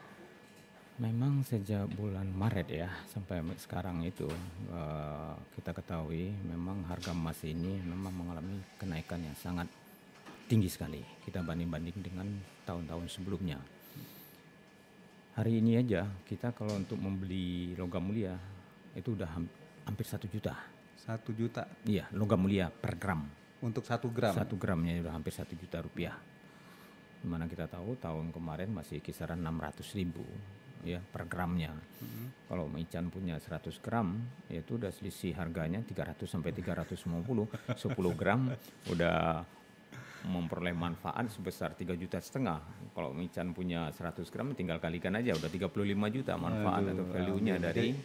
[0.95, 4.31] Memang sejak bulan Maret ya sampai sekarang itu
[4.71, 9.67] eh, kita ketahui memang harga emas ini memang mengalami kenaikan yang sangat
[10.47, 12.31] tinggi sekali kita banding-banding dengan
[12.63, 13.59] tahun-tahun sebelumnya.
[15.35, 18.39] Hari ini aja kita kalau untuk membeli logam mulia
[18.95, 19.51] itu udah ham-
[19.83, 20.55] hampir satu juta.
[20.95, 23.27] Satu juta Iya, logam mulia per gram.
[23.65, 24.31] untuk satu gram.
[24.31, 26.15] Satu gramnya udah hampir satu juta rupiah.
[27.19, 30.23] Di mana kita tahu tahun kemarin masih kisaran 600 ribu
[30.85, 31.73] ya per gramnya.
[32.45, 34.15] Kalau Ican punya 100 gram
[34.53, 36.95] itu udah selisih harganya 300 sampai 350.
[37.01, 37.75] 10
[38.21, 38.53] gram
[38.93, 39.43] udah
[40.25, 42.61] memperoleh manfaat sebesar 3 juta setengah.
[42.97, 45.73] Kalau Ican punya 100 gram tinggal kalikan aja udah 35
[46.15, 47.97] juta manfaat atau value-nya dari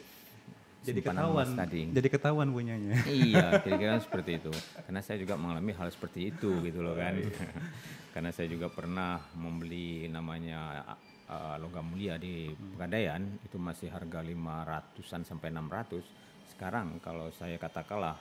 [0.80, 1.48] Jadi ketahuan.
[1.60, 1.92] tadi.
[1.92, 3.04] Jadi ketahuan punyanya.
[3.04, 4.52] iya, kira-kira seperti itu.
[4.88, 7.20] Karena saya juga mengalami hal seperti itu gitu loh kan.
[8.16, 10.88] Karena saya juga pernah membeli namanya
[11.30, 16.50] uh, logam mulia di Pegadaian itu masih harga 500-an sampai 600.
[16.50, 18.18] Sekarang kalau saya katakanlah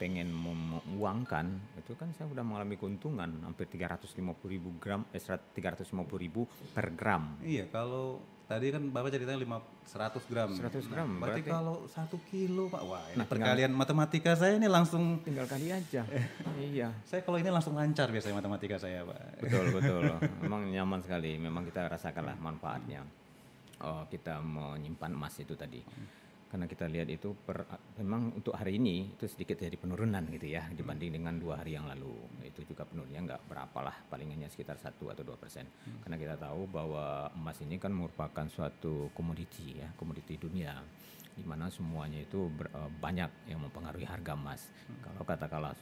[0.00, 4.16] pengen menguangkan itu kan saya udah mengalami keuntungan hampir 350
[4.48, 8.16] ribu gram eh 350 ribu per gram iya kalau
[8.50, 10.50] tadi kan Bapak ceritanya lima 100 gram.
[10.50, 14.58] 100 gram, Nah, berarti, berarti- kalau satu kilo Pak, wah ini Nah, perkalian matematika saya
[14.58, 16.02] ini langsung tinggal kali aja.
[16.60, 16.90] Iya.
[17.06, 19.40] Saya kalau ini langsung lancar biasanya matematika saya Pak.
[19.40, 20.02] betul betul.
[20.40, 21.38] Memang nyaman sekali.
[21.38, 23.06] Memang kita rasakanlah manfaatnya.
[23.80, 25.80] Oh, kita menyimpan emas itu tadi
[26.50, 27.62] karena kita lihat itu per,
[28.02, 31.86] memang untuk hari ini itu sedikit jadi penurunan gitu ya dibanding dengan dua hari yang
[31.86, 32.10] lalu.
[32.42, 35.70] Itu juga penurunannya nggak berapa lah paling hanya sekitar satu atau dua persen.
[36.02, 40.74] Karena kita tahu bahwa emas ini kan merupakan suatu komoditi ya komoditi dunia
[41.30, 44.74] di mana semuanya itu ber- eh, banyak yang mempengaruhi harga emas.
[45.06, 45.78] Kalau katakanlah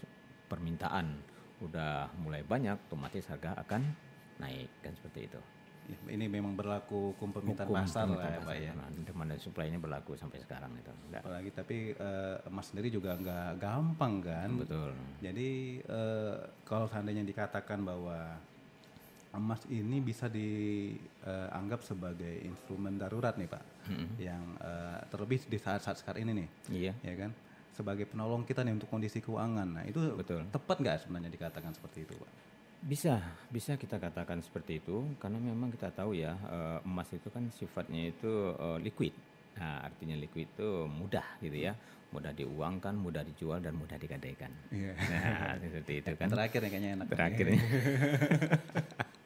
[0.52, 1.16] permintaan
[1.64, 3.82] udah mulai banyak otomatis harga akan
[4.38, 5.40] naik kan seperti itu
[6.08, 8.72] ini memang berlaku hukum permintaan Hukum pasar lah ya Pak ya.
[9.02, 13.16] Demand dan supply ini berlaku sampai sekarang itu Nggak- Apalagi tapi eh, emas sendiri juga
[13.16, 14.48] nggak gampang kan.
[14.56, 15.48] betul Jadi
[15.80, 18.36] eh, kalau seandainya dikatakan bahwa
[19.28, 23.64] emas ini bisa dianggap sebagai instrumen darurat nih Pak,
[24.18, 27.30] yang eh, terlebih di saat-saat sekarang ini nih, iya ya kan,
[27.72, 29.68] sebagai penolong kita nih untuk kondisi keuangan.
[29.68, 30.48] Nah itu Betul.
[30.48, 32.30] tepat nggak sebenarnya dikatakan seperti itu Pak?
[32.78, 33.18] Bisa,
[33.50, 38.14] bisa kita katakan seperti itu karena memang kita tahu ya eh, emas itu kan sifatnya
[38.14, 39.14] itu eh, liquid.
[39.58, 41.74] Nah, artinya liquid itu mudah gitu ya,
[42.14, 44.54] mudah diuangkan, mudah dijual dan mudah digadaikan.
[44.70, 44.94] Iya.
[44.94, 46.30] Nah, seperti itu kan.
[46.30, 47.06] Terakhir kayaknya enak.
[47.10, 47.62] Terakhir nih.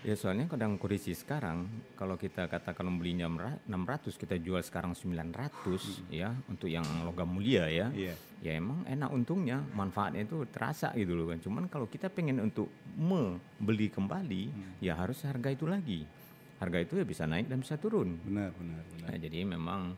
[0.00, 6.32] ya soalnya kadang kondisi sekarang kalau kita katakan belinya 600 kita jual sekarang 900 ya
[6.48, 7.92] untuk yang logam mulia ya.
[7.92, 8.14] Iya.
[8.40, 11.38] Ya emang enak untungnya, manfaatnya itu terasa gitu loh kan.
[11.44, 14.42] Cuman kalau kita pengen untuk membeli kembali,
[14.80, 16.08] ya harus harga itu lagi.
[16.56, 18.16] Harga itu ya bisa naik dan bisa turun.
[18.24, 19.08] Benar, benar, benar.
[19.12, 19.96] Nah, jadi memang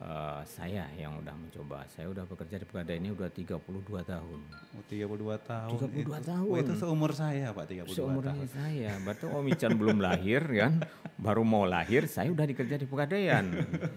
[0.00, 1.84] eh, saya yang udah mencoba.
[1.92, 3.60] Saya udah bekerja di Pegadaian ini udah 32
[4.02, 4.40] tahun.
[4.72, 5.76] Oh, 32 tahun.
[5.76, 6.48] 32 itu, tahun.
[6.48, 8.48] Oh, itu seumur saya Pak 32 Seumurnya tahun.
[8.48, 10.72] saya, berarti Om Ican belum lahir kan,
[11.20, 13.44] baru mau lahir saya udah dikerja di Pegadaian.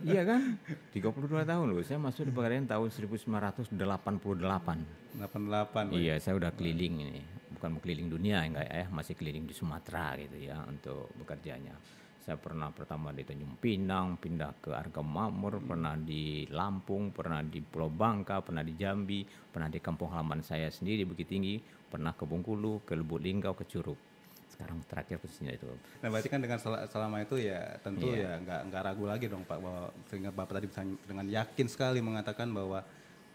[0.04, 0.60] iya kan?
[0.92, 1.80] 32 tahun loh.
[1.88, 3.74] Saya masuk di Pegadaian tahun 1988.
[5.18, 5.94] 88.
[5.96, 7.24] Iya, saya udah keliling ini.
[7.54, 12.03] Bukan keliling dunia enggak ya, masih keliling di Sumatera gitu ya untuk bekerjanya.
[12.24, 17.60] Saya pernah pertama di Tanjung Pinang, pindah ke Arga Makmur, pernah di Lampung, pernah di
[17.60, 22.24] Pulau Bangka, pernah di Jambi, pernah di kampung halaman saya sendiri Bukit Tinggi, pernah ke
[22.24, 24.00] Bengkulu, ke Lubuk Linggau, ke Curug.
[24.48, 25.68] Sekarang terakhir posisinya itu.
[26.00, 28.40] Nah berarti kan dengan sel- selama itu ya tentu Iya.
[28.40, 32.00] ya nggak nggak ragu lagi dong Pak bahwa sehingga Bapak tadi bisa dengan yakin sekali
[32.00, 32.86] mengatakan bahwa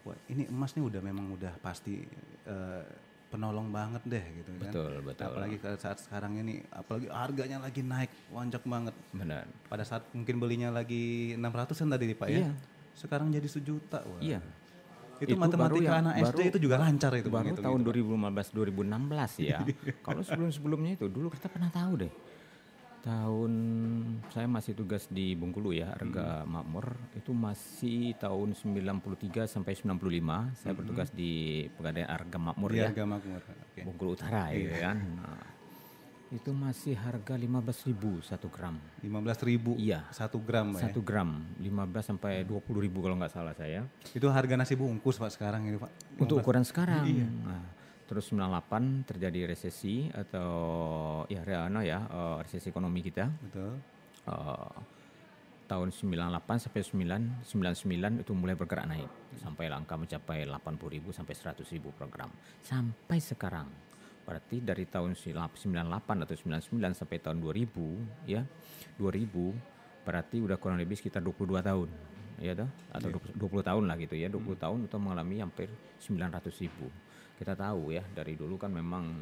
[0.01, 2.01] wah ini emas nih udah memang udah pasti
[2.47, 2.83] eh,
[3.29, 4.61] penolong banget deh gitu kan.
[4.67, 5.25] Betul, betul.
[5.29, 8.95] Apalagi ke saat sekarang ini apalagi harganya lagi naik wanjak banget.
[9.13, 9.45] Benar.
[9.69, 12.37] Pada saat mungkin belinya lagi 600 kan tadi Pak ya.
[12.41, 12.51] Iya.
[12.97, 14.01] Sekarang jadi sejuta.
[14.03, 14.19] Wah.
[14.19, 14.41] Iya.
[15.19, 17.89] Itu, Itu matematika yang- anak SD baru- itu juga lancar itu Baru begitu, tahun gitu,
[17.91, 17.95] Pak.
[18.07, 19.59] 2015 2016 ya.
[20.07, 22.11] Kalau sebelum-sebelumnya itu dulu kita pernah tahu deh.
[22.99, 23.51] Tahun
[24.27, 29.95] saya masih tugas di Bengkulu ya, harga makmur itu masih tahun 93 sampai 95
[30.59, 32.91] saya bertugas di Pegadaian Harga Makmur Di ya.
[32.91, 33.39] harga makmur.
[33.39, 33.81] Oke.
[33.87, 34.97] Bengkulu Utara ya kan.
[35.15, 35.47] Nah,
[36.29, 38.75] itu masih harga 15.000 satu gram.
[39.01, 40.03] 15.000 Iya.
[40.11, 40.91] satu gram ya.
[40.91, 43.87] Satu gram 15 sampai 20.000 kalau nggak salah saya.
[44.11, 46.19] Itu harga nasi bungkus Pak sekarang ini Pak.
[46.19, 47.07] Untuk ukuran sekarang.
[47.47, 47.63] Nah,
[48.09, 50.49] terus 98 terjadi resesi atau
[51.29, 53.29] ya reano ya eh, resesi ekonomi kita.
[53.29, 53.77] Betul.
[54.25, 54.77] Eh,
[55.69, 61.93] tahun 98 sampai 9 99 itu mulai bergerak naik sampai angka mencapai 80.000 sampai 100.000
[61.93, 62.33] per gram.
[62.65, 63.69] Sampai sekarang.
[64.25, 68.41] Berarti dari tahun 98 atau 99 sampai tahun 2000 ya.
[68.97, 71.89] 2000 berarti udah kurang lebih sekitar 22 tahun.
[72.41, 72.69] Ya toh?
[72.89, 74.33] Atau 20, 20 tahun lah gitu ya.
[74.33, 75.69] 20 tahun itu mengalami hampir
[76.01, 77.08] 900.000.
[77.39, 79.15] Kita tahu ya dari dulu kan memang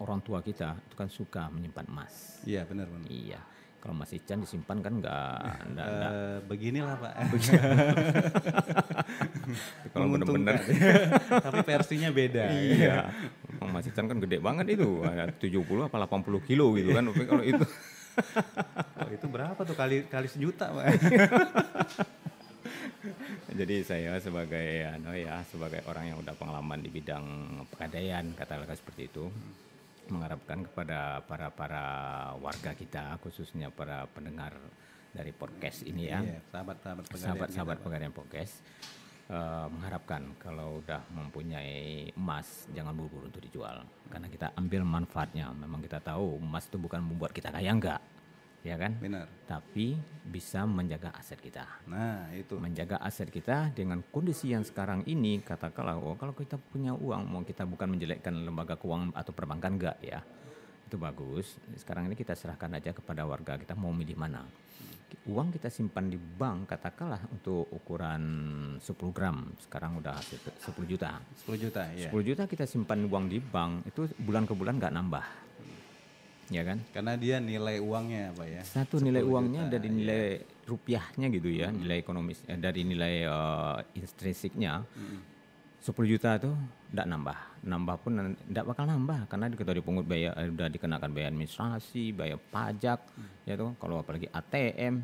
[0.00, 2.40] orang tua kita itu kan suka menyimpan emas.
[2.48, 3.12] Iya benar benar.
[3.12, 3.40] Iya.
[3.76, 6.10] Kalau Mas Ican disimpan kan enggak enggak, enggak.
[6.10, 7.12] Eh, beginilah Pak.
[9.94, 10.58] Kalau benar-benar.
[11.44, 12.50] Tapi versinya beda.
[12.50, 13.12] iya.
[13.46, 15.04] Emang Mas Ican kan gede banget itu.
[15.06, 17.04] Ada 70 apa 80 kilo gitu kan.
[17.04, 17.62] Tapi kalau itu
[18.96, 20.84] Oh, itu berapa tuh kali kali sejuta Pak?
[23.56, 27.24] jadi saya sebagai ano ya, sebagai orang yang udah pengalaman di bidang
[27.72, 29.32] pegadaian katakanlah seperti itu
[30.06, 31.84] mengharapkan kepada para para
[32.38, 34.54] warga kita khususnya para pendengar
[35.10, 36.20] dari podcast ini ya.
[36.22, 37.86] Iya, sahabat-sahabat pegadaian sahabat-sahabat kita, Pak.
[37.88, 38.54] pegadaian podcast
[39.32, 45.80] eh, mengharapkan kalau udah mempunyai emas jangan buru-buru untuk dijual karena kita ambil manfaatnya memang
[45.82, 47.98] kita tahu emas itu bukan membuat kita kaya enggak
[48.66, 48.92] ya kan?
[48.98, 49.26] Benar.
[49.46, 49.94] tapi
[50.26, 51.62] bisa menjaga aset kita.
[51.86, 52.58] Nah, itu.
[52.58, 57.46] menjaga aset kita dengan kondisi yang sekarang ini katakanlah oh, kalau kita punya uang mau
[57.46, 60.18] kita bukan menjelekkan lembaga keuangan atau perbankan enggak ya.
[60.86, 61.62] Itu bagus.
[61.78, 64.42] Sekarang ini kita serahkan aja kepada warga kita mau milih mana.
[65.30, 68.22] Uang kita simpan di bank katakanlah untuk ukuran
[68.82, 69.54] 10 gram.
[69.62, 71.22] Sekarang udah 10 juta.
[71.46, 72.10] 10 juta, ya.
[72.10, 75.45] 10 juta kita simpan uang di bank itu bulan ke bulan nggak nambah
[76.50, 76.78] ya kan?
[76.94, 78.62] Karena dia nilai uangnya, Pak ya.
[78.62, 80.22] satu nilai 10 uangnya juta, dari nilai
[80.66, 84.82] rupiahnya gitu ya nilai ekonomis eh, dari nilai eh, intrinsiknya
[85.86, 86.54] 10 juta tuh
[86.90, 87.38] tidak nambah.
[87.62, 92.34] Nambah pun tidak bakal nambah karena kita dipungut biaya eh, udah dikenakan biaya administrasi biaya
[92.38, 93.00] pajak
[93.46, 93.78] ya tuh.
[93.78, 94.98] Kalau apalagi ATM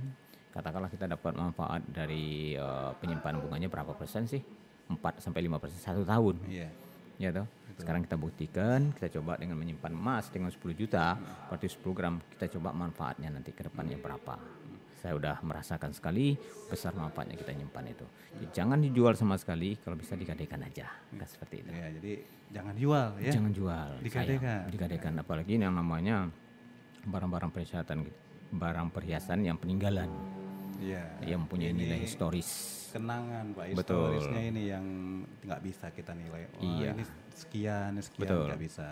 [0.52, 4.42] katakanlah kita dapat manfaat dari eh, penyimpanan bunganya berapa persen sih?
[4.90, 6.36] 4 sampai 5 persen satu tahun.
[6.50, 6.68] Iya.
[7.16, 7.48] Ya toh.
[7.72, 11.16] Sekarang kita buktikan, kita coba dengan menyimpan emas dengan 10 juta,
[11.48, 14.36] berarti 10 gram, kita coba manfaatnya nanti ke depannya berapa.
[15.02, 16.38] Saya udah merasakan sekali
[16.70, 18.06] besar manfaatnya kita nyimpan itu.
[18.38, 20.86] Jadi jangan dijual sama sekali, kalau bisa digadaikan aja.
[21.10, 21.70] Kan seperti itu.
[21.74, 22.12] Ya, jadi
[22.54, 23.32] jangan jual ya.
[23.34, 23.88] Jangan jual.
[23.98, 24.38] Digadaikan.
[24.38, 24.70] sayang.
[24.70, 26.30] Digadaikan apalagi yang namanya
[27.02, 28.06] barang-barang perhiasan
[28.52, 30.12] barang perhiasan yang peninggalan
[30.82, 31.04] Iya.
[31.24, 32.50] yang mempunyai Ini nilai historis.
[32.92, 33.72] Kenangan, Pak.
[33.72, 34.20] Betul.
[34.20, 34.84] Historisnya ini yang
[35.40, 36.44] nggak bisa kita nilai.
[36.52, 36.90] Wah, Iya.
[36.92, 38.44] ini sekian, sekian Betul.
[38.52, 38.88] nggak bisa.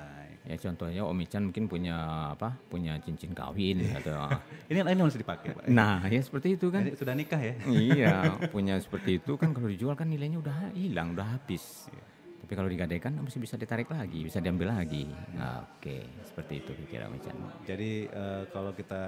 [0.48, 1.96] Ya contohnya Om Ican mungkin punya
[2.32, 2.56] apa?
[2.72, 4.16] Punya cincin kawin atau
[4.72, 5.64] Ini ini masih dipakai, Pak.
[5.68, 6.80] Nah, ya seperti itu kan.
[6.88, 7.54] Jadi sudah nikah ya?
[7.92, 8.14] iya,
[8.48, 11.92] punya seperti itu kan kalau dijual kan nilainya udah hilang, udah habis.
[12.40, 15.06] Tapi kalau digadaikan masih bisa ditarik lagi, bisa diambil lagi.
[15.36, 17.36] Nah, Oke, seperti itu kira Mican.
[17.68, 19.04] Jadi eh, kalau kita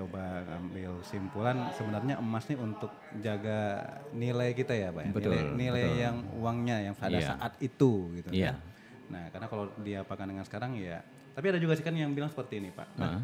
[0.00, 0.24] coba
[0.56, 5.12] ambil simpulan sebenarnya emas nih untuk jaga nilai kita ya pak ya?
[5.12, 6.00] Betul, nilai, nilai betul.
[6.00, 7.28] yang uangnya yang pada Iya.
[7.30, 8.56] saat itu gitu Iya.
[8.56, 8.58] kan
[9.10, 12.58] nah karena kalau diapakan dengan sekarang ya tapi ada juga sih kan yang bilang seperti
[12.58, 13.22] ini pak Nah, Hah?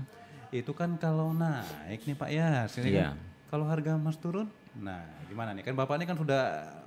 [0.51, 3.15] itu kan kalau naik nih pak ya sini Iya.
[3.15, 6.43] kan kalau harga emas turun nah gimana nih kan bapak ini kan sudah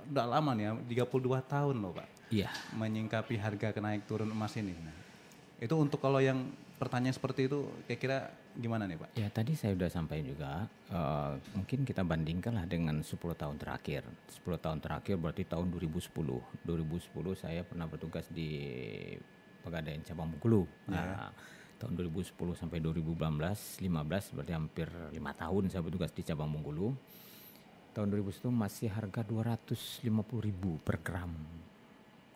[0.06, 0.72] udah lama nih ya
[1.02, 4.70] 32 tahun loh pak Iya, menyingkapi harga kenaik turun emas ini.
[4.70, 4.94] Nah,
[5.58, 6.46] itu untuk kalau yang
[6.80, 9.10] pertanyaan seperti itu kira-kira gimana nih Pak?
[9.20, 10.50] Ya tadi saya sudah sampaikan juga,
[10.88, 14.08] uh, mungkin kita bandingkanlah dengan 10 tahun terakhir.
[14.08, 16.08] 10 tahun terakhir berarti tahun 2010.
[16.64, 18.48] 2010 saya pernah bertugas di
[19.60, 20.64] Pegadaian Cabang Bengkulu.
[20.88, 20.96] Ya.
[20.96, 21.28] Nah,
[21.76, 26.96] tahun 2010 sampai 2015, 15 berarti hampir lima tahun saya bertugas di Cabang Bengkulu.
[27.92, 30.08] Tahun 2010 masih harga 250.000
[30.80, 31.36] per gram.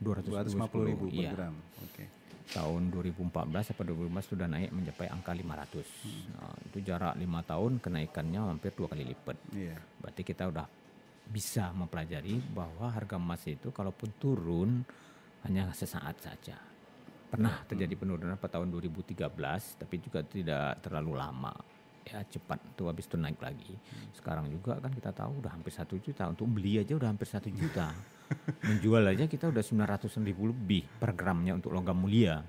[0.04, 1.30] 250 ribu per iya.
[1.32, 1.54] gram.
[1.80, 2.23] Oke.
[2.44, 6.36] Tahun 2014 atau 2015 sudah naik mencapai angka 500.
[6.36, 9.36] Nah, itu jarak lima tahun kenaikannya hampir dua kali lipat.
[9.56, 9.76] Iya.
[10.02, 10.66] Berarti kita udah
[11.24, 14.70] bisa mempelajari bahwa harga emas itu kalaupun turun
[15.48, 16.56] hanya sesaat saja.
[17.32, 19.18] Pernah terjadi penurunan pada tahun 2013
[19.80, 21.52] tapi juga tidak terlalu lama.
[22.04, 23.72] Ya cepat tuh habis itu naik lagi.
[24.12, 27.48] Sekarang juga kan kita tahu udah hampir satu juta untuk beli aja udah hampir satu
[27.48, 27.90] juta.
[28.68, 32.42] Menjual aja kita udah 900 ribu lebih per gramnya untuk logam mulia.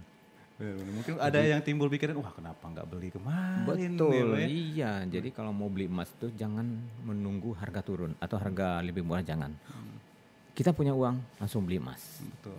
[0.56, 0.94] Benar-benar.
[0.96, 3.68] Mungkin ada yang timbul pikiran, wah kenapa nggak beli kemarin?
[3.68, 4.48] Betul, ya, Pak, ya?
[4.48, 4.92] iya.
[5.04, 6.64] Jadi kalau mau beli emas tuh jangan
[7.04, 9.52] menunggu harga turun atau harga lebih murah jangan.
[10.56, 12.24] Kita punya uang langsung beli emas.
[12.24, 12.56] Betul.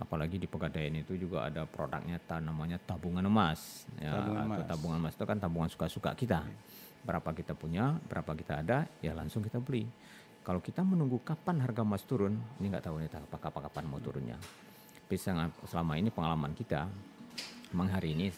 [0.00, 3.84] Apalagi di Pegadaian itu juga ada produknya namanya tabungan emas.
[4.00, 4.58] Ya, Tabungan emas.
[4.58, 4.66] Iya.
[4.72, 6.48] tabungan emas itu kan tabungan suka-suka kita.
[7.04, 9.84] Berapa kita punya, berapa kita ada, ya langsung kita beli.
[10.44, 13.96] Kalau kita menunggu kapan harga emas turun, ini nggak tahu nih kapan kapan kapan mau
[13.96, 14.36] turunnya.
[15.04, 15.16] Tapi
[15.64, 16.84] selama ini pengalaman kita,
[17.72, 18.28] memang hari ini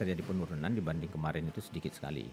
[0.00, 2.24] terjadi penurunan dibanding kemarin itu sedikit sekali.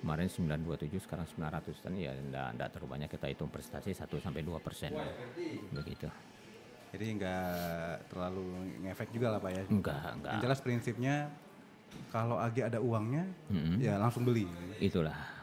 [0.00, 4.40] Kemarin 927 sekarang 900 dan ya enggak, enggak terlalu banyak kita hitung prestasi 1 sampai
[4.40, 4.96] 2 persen.
[5.68, 6.08] Begitu.
[6.88, 7.52] Jadi nggak
[8.08, 8.44] terlalu
[8.80, 9.62] ngefek juga lah Pak ya.
[9.68, 10.32] Enggak, enggak.
[10.40, 11.14] Yang jelas prinsipnya
[12.08, 13.76] kalau Agi ada uangnya, Mm-mm.
[13.76, 14.48] ya langsung beli.
[14.80, 15.36] Itulah.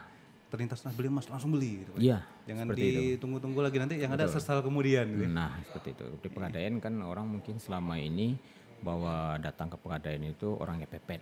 [0.56, 1.84] Terlintas nah beli emas langsung beli.
[1.84, 2.00] Gitu, Pak.
[2.00, 2.18] Iya.
[2.48, 5.04] Jangan ditunggu-tunggu lagi nanti yang ada sesal kemudian.
[5.04, 5.28] Gitu.
[5.28, 6.04] Nah, seperti itu.
[6.16, 8.40] Di pegadaian kan orang mungkin selama ini
[8.80, 11.20] bahwa datang ke pegadaian itu orang kepepet.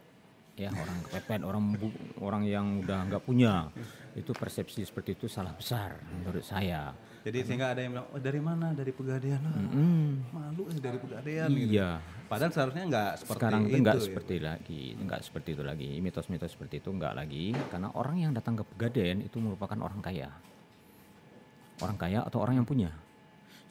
[0.55, 3.75] Ya, orang kepepet, orang bu- orang yang udah nggak punya.
[4.15, 6.95] Itu persepsi seperti itu salah besar menurut saya.
[7.25, 8.77] Jadi sehingga ada yang bilang, oh dari mana?
[8.77, 9.41] Dari pegadaian.
[9.49, 11.49] Ah, Mm, Malu eh dari pegadaian.
[11.49, 11.73] Gitu.
[11.73, 11.97] iya.
[12.29, 13.81] Padahal seharusnya nggak seperti Sekarang itu itu.
[13.81, 14.03] nggak ya.
[14.05, 15.91] seperti lagi, nggak seperti itu lagi.
[16.05, 20.29] Mitos-mitos seperti itu nggak lagi, karena orang yang datang ke pegadaian itu merupakan orang kaya,
[21.81, 22.93] orang kaya atau orang yang punya.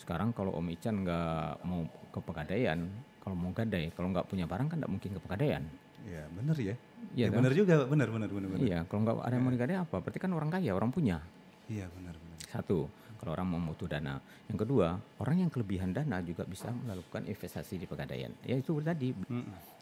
[0.02, 2.80] Sekarang kalau Om Ican nggak mau ke pegadaian,
[3.22, 5.64] kalau mau gadai, kalau nggak punya barang kan nggak mungkin ke pegadaian.
[6.04, 6.64] Iya bener ya.
[6.66, 6.76] Iya
[7.16, 7.38] ya, kan?
[7.38, 8.58] bener juga, bener bener bener.
[8.60, 9.96] Iya, kalau nggak ada yang mau digadai apa?
[10.02, 11.22] Berarti kan orang kaya, orang punya.
[11.70, 12.16] Iya bener.
[12.54, 12.86] Satu,
[13.18, 14.22] kalau orang membutuh dana.
[14.46, 18.30] Yang kedua, orang yang kelebihan dana juga bisa melakukan investasi di pegadaian.
[18.46, 19.10] Ya itu tadi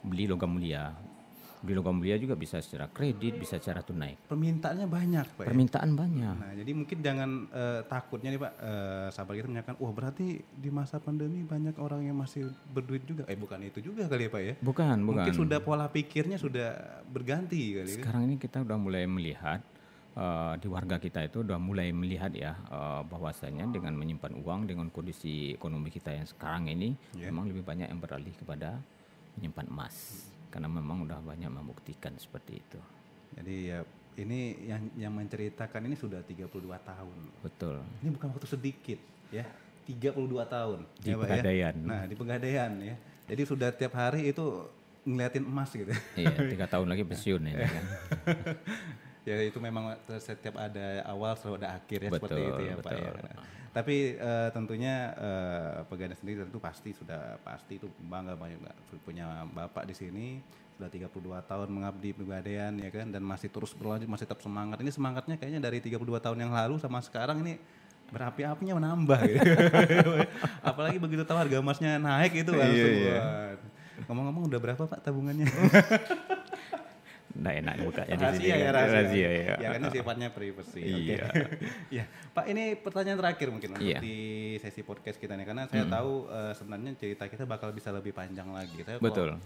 [0.07, 0.95] beli logam mulia.
[1.62, 4.17] Beli logam mulia juga bisa secara kredit, bisa secara tunai.
[4.17, 5.43] Permintaannya banyak pak.
[5.45, 5.49] ya?
[5.51, 6.36] Permintaan banyak.
[6.38, 10.69] Nah jadi mungkin jangan eh, takutnya nih pak, eh, sahabat kita menyatakan, wah berarti di
[10.73, 13.29] masa pandemi banyak orang yang masih berduit juga.
[13.29, 14.53] Eh bukan itu juga kali ya pak ya?
[14.57, 15.21] Bukan, bukan.
[15.21, 17.97] Mungkin sudah pola pikirnya sudah berganti kali ya.
[17.99, 19.62] Sekarang ini kita udah mulai melihat
[20.13, 24.88] eh, di warga kita itu udah mulai melihat ya eh, bahwasanya dengan menyimpan uang dengan
[24.88, 27.28] kondisi ekonomi kita yang sekarang ini Ya.
[27.28, 28.80] memang lebih banyak yang beralih kepada
[29.36, 29.95] menyimpan emas
[30.52, 32.80] karena memang udah banyak membuktikan seperti itu.
[33.39, 33.80] Jadi ya
[34.19, 36.52] ini yang yang menceritakan ini sudah 32
[36.84, 37.17] tahun.
[37.39, 37.80] Betul.
[38.04, 39.00] Ini bukan waktu sedikit
[39.32, 39.47] ya.
[39.82, 40.13] 32
[40.45, 41.19] tahun Di ya, ya.
[41.19, 41.76] Pegadaian.
[41.82, 42.95] Nah, di Pegadaian ya.
[43.26, 44.67] Jadi sudah tiap hari itu
[45.02, 45.89] ngeliatin emas gitu.
[46.13, 47.86] iya, tiga tahun lagi pensiun ini kan.
[49.21, 52.91] ya itu memang setiap ada awal selalu ada akhir ya seperti Betul, itu ya Pak
[52.93, 53.12] ya.
[53.13, 53.43] betul.
[53.71, 58.60] Tapi eh, tentunya eh, Pegadaian sendiri tentu pasti sudah pasti itu bangga banyak
[59.05, 60.27] punya Bapak di sini
[60.75, 61.13] sudah 32
[61.45, 64.81] tahun mengabdi Pegadaian ya kan dan masih terus berlanjut masih tetap semangat.
[64.81, 67.62] Ini semangatnya kayaknya dari 32 tahun yang lalu sama sekarang ini
[68.12, 69.49] berapi-apinya menambah gitu.
[70.69, 72.91] Apalagi begitu tahu harga emasnya naik itu langsung.
[72.91, 73.21] Iya, iya.
[74.10, 75.47] Ngomong-ngomong udah berapa Pak tabungannya?
[77.32, 78.24] Nggak enak bukanya di sini.
[78.24, 78.74] rahasia ya kan.
[78.74, 78.94] rahasia.
[78.96, 79.56] Rahasia, ya.
[79.58, 80.82] Ya kan sifatnya privacy.
[80.84, 81.00] Oke.
[81.15, 81.26] Iya.
[81.89, 82.06] Iya.
[82.36, 84.00] Pak ini pertanyaan terakhir mungkin untuk Iya.
[84.00, 84.17] di
[84.58, 88.52] sesi podcast kita nih karena saya tahu eh, sebenarnya cerita kita bakal bisa lebih panjang
[88.52, 88.84] lagi.
[88.84, 89.39] Saya Betul.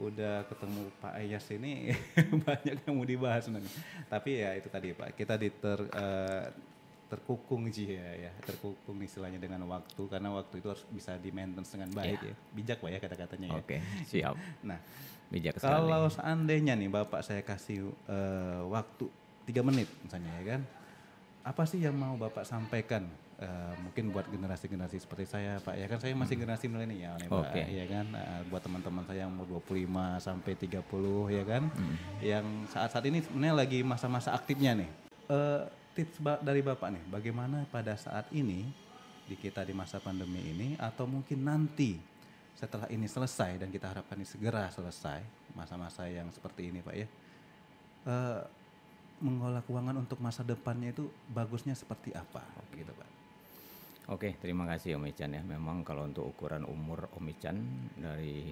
[0.00, 1.92] Udah ketemu Pak Ayas ini
[2.48, 3.72] banyak yang mau dibahas sebenarnya.
[4.06, 6.44] Tapi ya itu tadi Pak, kita diter eh,
[7.10, 11.74] terkukung sih ya, ya, terkukung istilahnya dengan waktu karena waktu itu harus bisa di maintenance
[11.74, 12.34] dengan baik ya.
[12.54, 13.58] Bijak Pak ya kata-katanya ya.
[13.58, 13.76] Oke,
[14.06, 14.34] siap.
[14.62, 14.78] Nah,
[15.30, 15.70] Bijak sekali.
[15.70, 19.06] kalau seandainya nih Bapak saya kasih eh, waktu
[19.46, 20.60] tiga menit misalnya ya kan,
[21.46, 23.06] apa sih yang mau Bapak sampaikan?
[23.40, 25.96] Eh, mungkin buat generasi-generasi seperti saya Pak ya kan?
[25.96, 27.62] Saya masih generasi milenial nih Pak Oke.
[27.62, 28.06] ya kan?
[28.12, 31.72] Eh, buat teman-teman saya yang umur 25 sampai 30 ya kan?
[32.20, 34.90] Yang saat-saat ini sebenarnya lagi masa-masa aktifnya nih.
[35.30, 35.62] Eh,
[35.96, 38.68] tips dari Bapak nih bagaimana pada saat ini
[39.24, 42.09] di kita di masa pandemi ini atau mungkin nanti
[42.60, 45.24] setelah ini selesai dan kita harapkan ini segera selesai
[45.56, 47.06] masa-masa yang seperti ini Pak ya.
[48.04, 48.40] Uh,
[49.20, 52.44] mengolah keuangan untuk masa depannya itu bagusnya seperti apa
[52.76, 53.09] gitu Pak.
[54.10, 55.42] Oke, terima kasih Om Ican ya.
[55.46, 57.62] Memang kalau untuk ukuran umur Om Ican
[57.94, 58.50] dari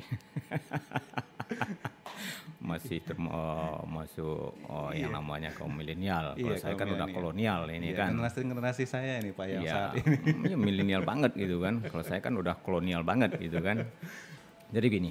[2.70, 5.18] masih term, uh, masuk oh, yang iya.
[5.18, 6.34] namanya kaum milenial.
[6.38, 8.14] Kalau iya, saya kan udah kolonial ini iya, kan.
[8.14, 10.54] Generasi generasi saya ini Pak yang ya, saat ini.
[10.54, 11.82] Ya milenial banget gitu kan.
[11.82, 13.82] Kalau saya kan udah kolonial banget gitu kan.
[14.74, 15.10] Jadi gini,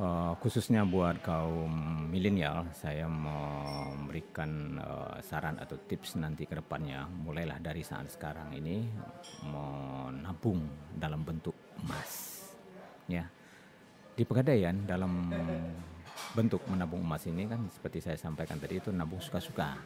[0.00, 1.72] uh, khususnya buat kaum
[2.08, 8.84] milenial, saya memberikan uh, saran atau tips nanti ke depannya, mulailah dari saat sekarang ini
[9.48, 10.64] menabung
[10.96, 12.42] dalam bentuk emas,
[13.08, 13.24] ya.
[14.16, 15.28] Di pegadaian dalam
[16.32, 19.76] bentuk menabung emas ini kan seperti saya sampaikan tadi itu nabung suka-suka.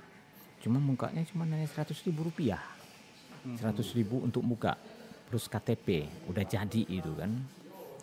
[0.63, 2.63] Cuma mukanya cuma hanya seratus ribu rupiah.
[3.59, 4.79] Seratus ribu untuk muka
[5.27, 7.33] plus KTP udah jadi itu kan.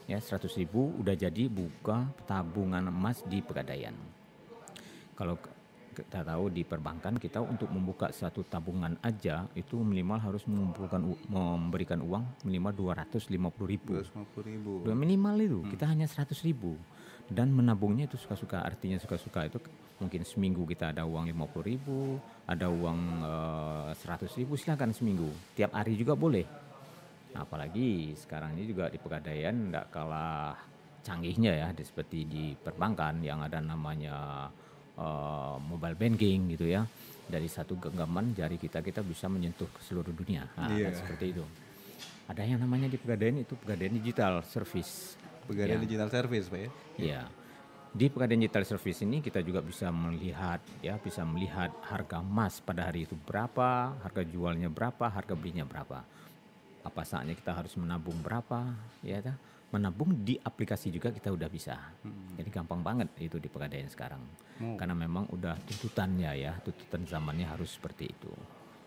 [0.07, 3.91] Ya seratus ribu udah jadi buka tabungan emas di pegadaian.
[5.19, 5.35] Kalau
[5.97, 11.99] kita tahu di perbankan kita untuk membuka satu tabungan aja itu minimal harus mengumpulkan memberikan
[12.05, 13.27] uang minimal 250
[13.67, 13.99] ribu.
[13.99, 14.71] 250 ribu.
[14.87, 15.69] Minimal itu hmm.
[15.75, 16.79] kita hanya 100 ribu
[17.27, 19.59] dan menabungnya itu suka-suka artinya suka-suka itu
[19.99, 25.27] mungkin seminggu kita ada uang 50 ribu ada uang uh, eh, 100 ribu silakan seminggu
[25.51, 26.47] tiap hari juga boleh
[27.33, 30.55] nah, apalagi sekarang ini juga di pegadaian tidak kalah
[31.01, 34.47] canggihnya ya seperti di perbankan yang ada namanya
[34.99, 36.83] uh, mobile banking gitu ya
[37.27, 40.91] dari satu genggaman jari kita kita bisa menyentuh ke seluruh dunia nah, yeah.
[40.91, 41.45] seperti itu
[42.27, 45.15] ada yang namanya di pegadaian itu pegadaian digital service
[45.47, 45.83] Pegadaian ya.
[45.87, 46.69] digital service, Pak ya?
[46.99, 47.21] Iya.
[47.95, 52.91] Di Pegadaian digital service ini kita juga bisa melihat ya, bisa melihat harga emas pada
[52.91, 56.03] hari itu berapa, harga jualnya berapa, harga belinya berapa.
[56.83, 59.33] Apa saatnya kita harus menabung berapa, ya ta?
[59.67, 61.75] Menabung di aplikasi juga kita udah bisa.
[62.05, 62.39] Hmm.
[62.39, 64.23] Jadi gampang banget itu di Pegadaian sekarang.
[64.63, 64.79] Hmm.
[64.79, 68.31] Karena memang udah tuntutannya ya, tuntutan zamannya harus seperti itu.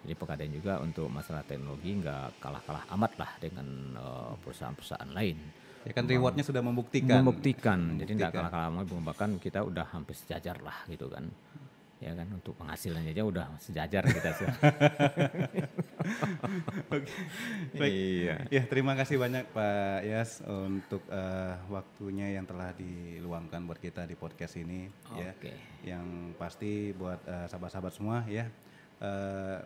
[0.01, 3.66] Jadi Pegadaian juga untuk masalah teknologi nggak kalah-kalah amat lah dengan
[4.01, 5.36] uh, perusahaan-perusahaan lain
[5.80, 7.24] Ya kan rewardnya sudah membuktikan.
[7.24, 7.97] Membuktikan.
[7.97, 11.32] Jadi tidak kalah-kalah bahkan kita udah hampir sejajar lah gitu kan.
[12.01, 14.48] Ya kan untuk penghasilannya aja udah sejajar kita sih.
[16.96, 17.12] Oke.
[17.76, 17.92] Baik.
[17.92, 18.36] Iya.
[18.48, 24.16] Ya, terima kasih banyak Pak Yas untuk uh, waktunya yang telah diluangkan buat kita di
[24.16, 25.53] podcast ini okay.
[25.53, 25.92] ya.
[25.92, 26.05] Yang
[26.40, 28.48] pasti buat uh, sahabat-sahabat semua ya.
[28.96, 29.61] Uh,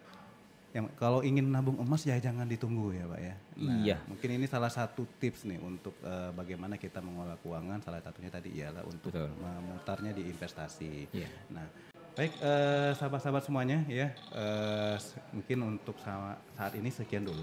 [0.75, 3.35] yang kalau ingin nabung emas ya jangan ditunggu ya pak ya.
[3.63, 3.97] Nah, iya.
[4.11, 7.79] Mungkin ini salah satu tips nih untuk uh, bagaimana kita mengolah keuangan.
[7.79, 9.31] Salah satunya tadi ialah untuk Betul.
[9.39, 11.15] memutarnya di investasi.
[11.15, 11.31] Iya.
[11.55, 14.15] Nah, baik uh, sahabat-sahabat semuanya ya.
[14.31, 14.95] Uh,
[15.35, 17.43] mungkin untuk saat ini sekian dulu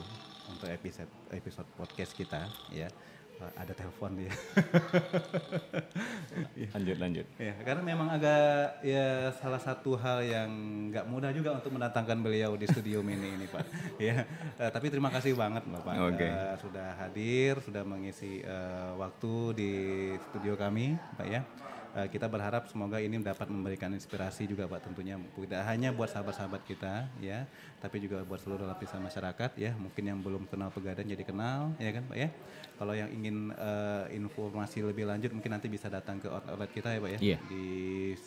[0.51, 2.87] untuk episode episode podcast kita ya
[3.57, 4.29] ada telepon dia.
[6.77, 7.25] lanjut lanjut.
[7.41, 10.49] Ya, karena memang agak ya salah satu hal yang
[10.93, 13.65] nggak mudah juga untuk mendatangkan beliau di studio mini ini Pak.
[13.97, 14.29] ya,
[14.61, 16.29] uh, tapi terima kasih banget Bapak okay.
[16.29, 19.71] uh, eh, sudah hadir, sudah mengisi uh, waktu di
[20.29, 21.41] studio kami, Pak ya.
[21.91, 26.63] Uh, kita berharap semoga ini dapat memberikan inspirasi juga Pak tentunya tidak hanya buat sahabat-sahabat
[26.63, 27.43] kita ya,
[27.83, 29.75] tapi juga buat seluruh lapisan masyarakat ya.
[29.75, 32.31] Mungkin yang belum kenal Pegadaian jadi kenal ya kan Pak ya.
[32.79, 36.99] Kalau yang ingin uh, informasi lebih lanjut mungkin nanti bisa datang ke outlet kita ya
[37.03, 37.19] Pak ya.
[37.35, 37.39] Yeah.
[37.51, 37.65] Di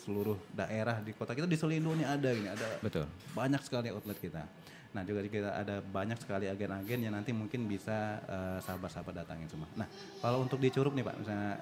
[0.05, 3.09] seluruh daerah di kota kita di seluruh Indonesia ada ini ada Betul.
[3.33, 4.45] banyak sekali outlet kita.
[4.93, 9.65] Nah juga kita ada banyak sekali agen-agen yang nanti mungkin bisa uh, sahabat-sahabat datangin semua.
[9.73, 9.89] Nah
[10.21, 11.57] kalau untuk di Curug nih Pak, misalnya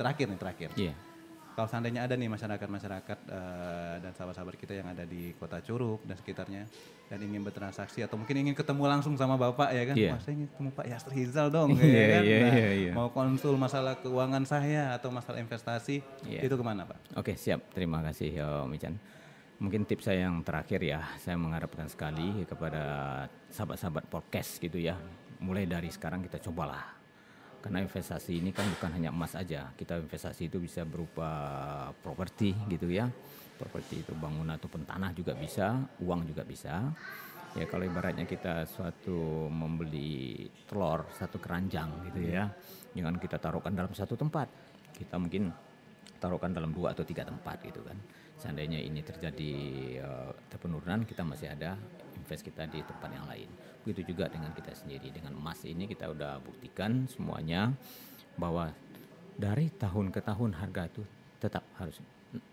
[0.00, 0.70] terakhir nih terakhir.
[0.80, 1.11] Yeah
[1.52, 6.16] kalau seandainya ada nih masyarakat-masyarakat uh, dan sahabat-sahabat kita yang ada di kota Curug dan
[6.16, 6.64] sekitarnya
[7.12, 10.16] dan ingin bertransaksi atau mungkin ingin ketemu langsung sama bapak ya kan, yeah.
[10.24, 12.94] saya ingin ketemu Pak Yasir Hizal dong, ya yeah, kan, yeah, nah, yeah, yeah.
[12.96, 16.40] mau konsul masalah keuangan saya atau masalah investasi yeah.
[16.40, 17.16] itu ke mana Pak?
[17.20, 18.96] Oke okay, siap, terima kasih Om Ican.
[19.60, 22.82] Mungkin tips saya yang terakhir ya, saya mengharapkan sekali kepada
[23.52, 24.98] sahabat-sahabat podcast gitu ya,
[25.38, 27.01] mulai dari sekarang kita cobalah
[27.62, 29.70] karena investasi ini kan bukan hanya emas aja.
[29.78, 31.30] Kita investasi itu bisa berupa
[32.02, 33.06] properti gitu ya.
[33.56, 36.90] Properti itu bangunan ataupun tanah juga bisa uang juga bisa.
[37.54, 42.48] Ya kalau ibaratnya kita suatu membeli telur satu keranjang gitu ya
[42.96, 44.48] jangan kita taruhkan dalam satu tempat.
[44.92, 45.52] Kita mungkin
[46.20, 47.96] taruhkan dalam dua atau tiga tempat gitu kan.
[48.38, 49.52] Seandainya ini terjadi
[50.02, 51.78] uh, penurunan kita masih ada
[52.22, 53.50] invest kita di tempat yang lain
[53.82, 57.74] begitu juga dengan kita sendiri dengan emas ini kita udah buktikan semuanya
[58.38, 58.70] bahwa
[59.34, 61.02] dari tahun ke tahun harga itu
[61.42, 61.98] tetap harus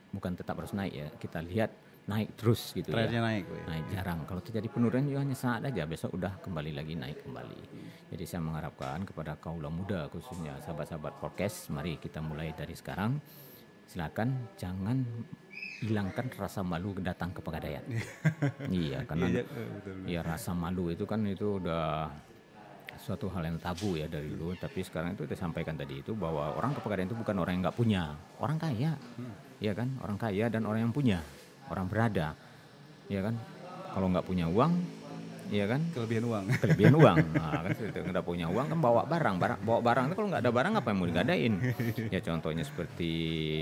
[0.09, 1.69] bukan tetap harus naik ya kita lihat
[2.09, 3.27] naik terus gitu Trennya ya.
[3.29, 3.63] naik, ya?
[3.69, 4.19] Naik jarang.
[4.25, 7.61] Kalau terjadi penurunan juga hanya saat aja, besok udah kembali lagi naik kembali.
[8.09, 13.21] Jadi saya mengharapkan kepada kaula muda khususnya sahabat-sahabat podcast, mari kita mulai dari sekarang.
[13.85, 15.05] Silakan jangan
[15.79, 17.83] hilangkan rasa malu datang ke pegadaian.
[18.71, 19.95] iya, karena Iya, betul.
[20.05, 22.11] ya rasa malu itu kan itu udah
[22.99, 24.53] suatu hal yang tabu ya dari dulu.
[24.59, 27.77] Tapi sekarang itu disampaikan tadi itu bahwa orang ke pegadaian itu bukan orang yang nggak
[27.79, 28.03] punya.
[28.43, 28.91] Orang kaya.
[29.63, 29.87] Ya kan?
[30.03, 31.23] Orang kaya dan orang yang punya.
[31.71, 32.35] Orang berada.
[33.07, 33.39] Ya kan?
[33.95, 34.75] Kalau nggak punya uang
[35.49, 36.45] ya kan Kelebihan uang.
[36.61, 40.15] kelebihan uang nah, kan itu nggak punya uang kan bawa barang barang bawa barang itu
[40.15, 41.53] kalau nggak ada barang apa yang mau digadain
[42.13, 43.11] ya contohnya seperti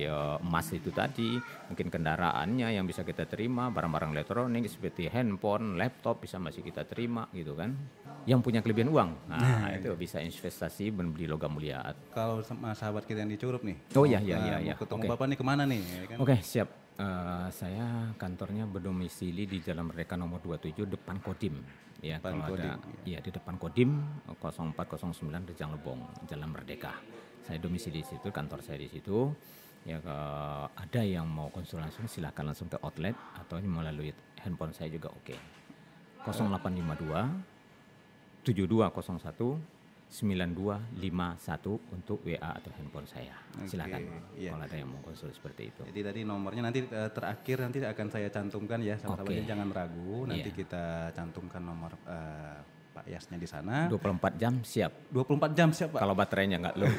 [0.04, 1.40] eh, emas itu tadi
[1.72, 7.26] mungkin kendaraannya yang bisa kita terima barang-barang elektronik seperti handphone laptop bisa masih kita terima
[7.32, 7.72] gitu kan
[8.28, 11.80] yang punya kelebihan uang nah itu bisa investasi membeli logam mulia
[12.12, 13.78] Kalau sama sahabat kita yang di Curup nih.
[13.96, 14.74] Oh, iya, iya, nah, iya, iya.
[14.76, 15.10] Ketemu Oke.
[15.16, 15.80] Bapak nih ke mana nih?
[15.80, 16.18] ya kan?
[16.20, 16.87] Oke, siap.
[16.98, 21.62] Eh, saya kantornya berdomisili di Jalan Merdeka nomor 27 depan Kodim.
[22.02, 26.98] Ya, Depan kalau ada Kodim, iya di depan Kodim 0409 Rejang Lebong, Jalan Merdeka.
[27.46, 29.30] Saya domisili di situ, kantor saya di situ.
[29.86, 34.10] Ya, ke- ada yang mau konsul langsung silakan langsung ke outlet atau melalui
[34.42, 35.38] handphone saya juga oke.
[36.26, 39.77] 0852 7201
[40.08, 43.36] 9251 untuk WA atau handphone saya.
[43.60, 44.08] Oke, Silakan
[44.40, 44.56] iya.
[44.56, 45.84] kalau ada yang mau konsul seperti itu.
[45.84, 49.52] Jadi tadi nomornya nanti eh, terakhir nanti akan saya cantumkan ya sahabat-sahabatnya Oke.
[49.52, 50.58] jangan ragu nanti Iya.
[50.64, 52.60] kita cantumkan nomor eh,
[52.96, 53.92] Pak Yasnya di sana.
[53.92, 55.12] 24 jam siap.
[55.12, 56.00] 24 jam siap Pak.
[56.00, 56.88] Kalau baterainya nggak low.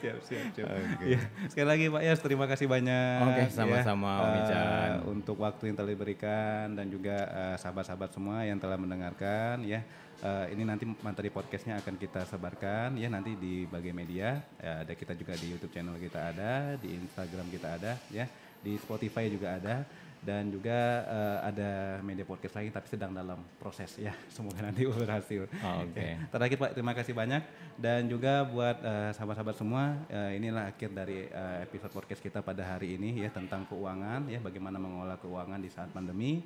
[0.00, 0.66] siap siap siap.
[1.04, 1.20] Ya,
[1.50, 3.20] sekali lagi Pak Yas terima kasih banyak.
[3.24, 4.90] Oke, ya, sama-sama, Om eh, Ican.
[5.08, 9.84] untuk waktu yang telah diberikan dan juga eh, sahabat-sahabat semua yang telah mendengarkan ya.
[10.18, 14.42] Eh, ini nanti materi podcastnya akan kita sebarkan ya nanti di bagian media.
[14.58, 18.26] Ya, ada kita juga di YouTube channel kita ada, di Instagram kita ada ya,
[18.64, 19.86] di Spotify juga ada
[20.22, 21.70] dan juga eh, ada
[22.02, 24.12] media podcast lain tapi sedang dalam proses ya.
[24.34, 25.46] Semoga nanti berhasil.
[25.62, 25.98] Oh, Oke.
[25.98, 26.18] Ya.
[26.34, 27.42] Terakhir Pak, terima kasih banyak
[27.78, 32.66] dan juga buat eh, sahabat-sahabat semua, eh, inilah akhir dari eh, episode podcast kita pada
[32.66, 36.42] hari ini ya tentang keuangan ya bagaimana mengolah keuangan di saat pandemi.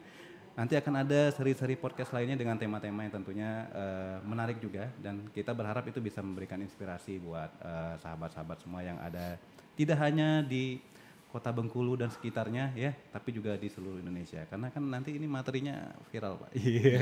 [0.53, 5.57] Nanti akan ada seri-seri podcast lainnya dengan tema-tema yang tentunya eh, menarik juga dan kita
[5.57, 7.49] berharap itu bisa memberikan inspirasi buat
[8.05, 9.41] sahabat-sahabat semua yang ada
[9.73, 10.77] tidak hanya di
[11.33, 14.45] kota Bengkulu dan sekitarnya ya, tapi juga di seluruh Indonesia.
[14.45, 16.51] Karena kan nanti ini materinya viral, Pak.
[16.53, 17.01] Iya.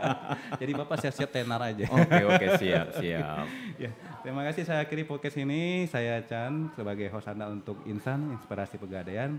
[0.64, 1.84] Jadi Bapak siap-siap tenar aja.
[1.92, 3.44] Oke oke siap siap.
[3.78, 3.94] Ya,
[4.26, 5.86] terima kasih saya akhiri podcast ini.
[5.86, 9.38] Saya Chan sebagai host Anda untuk Insan Inspirasi Pegadaian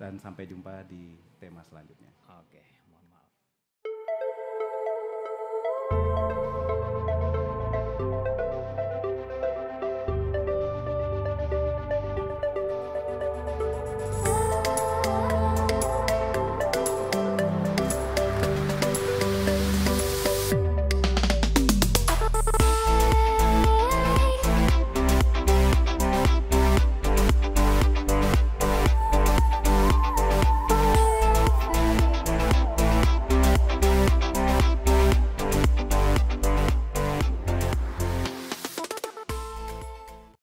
[0.00, 2.03] dan sampai jumpa di tema selanjutnya.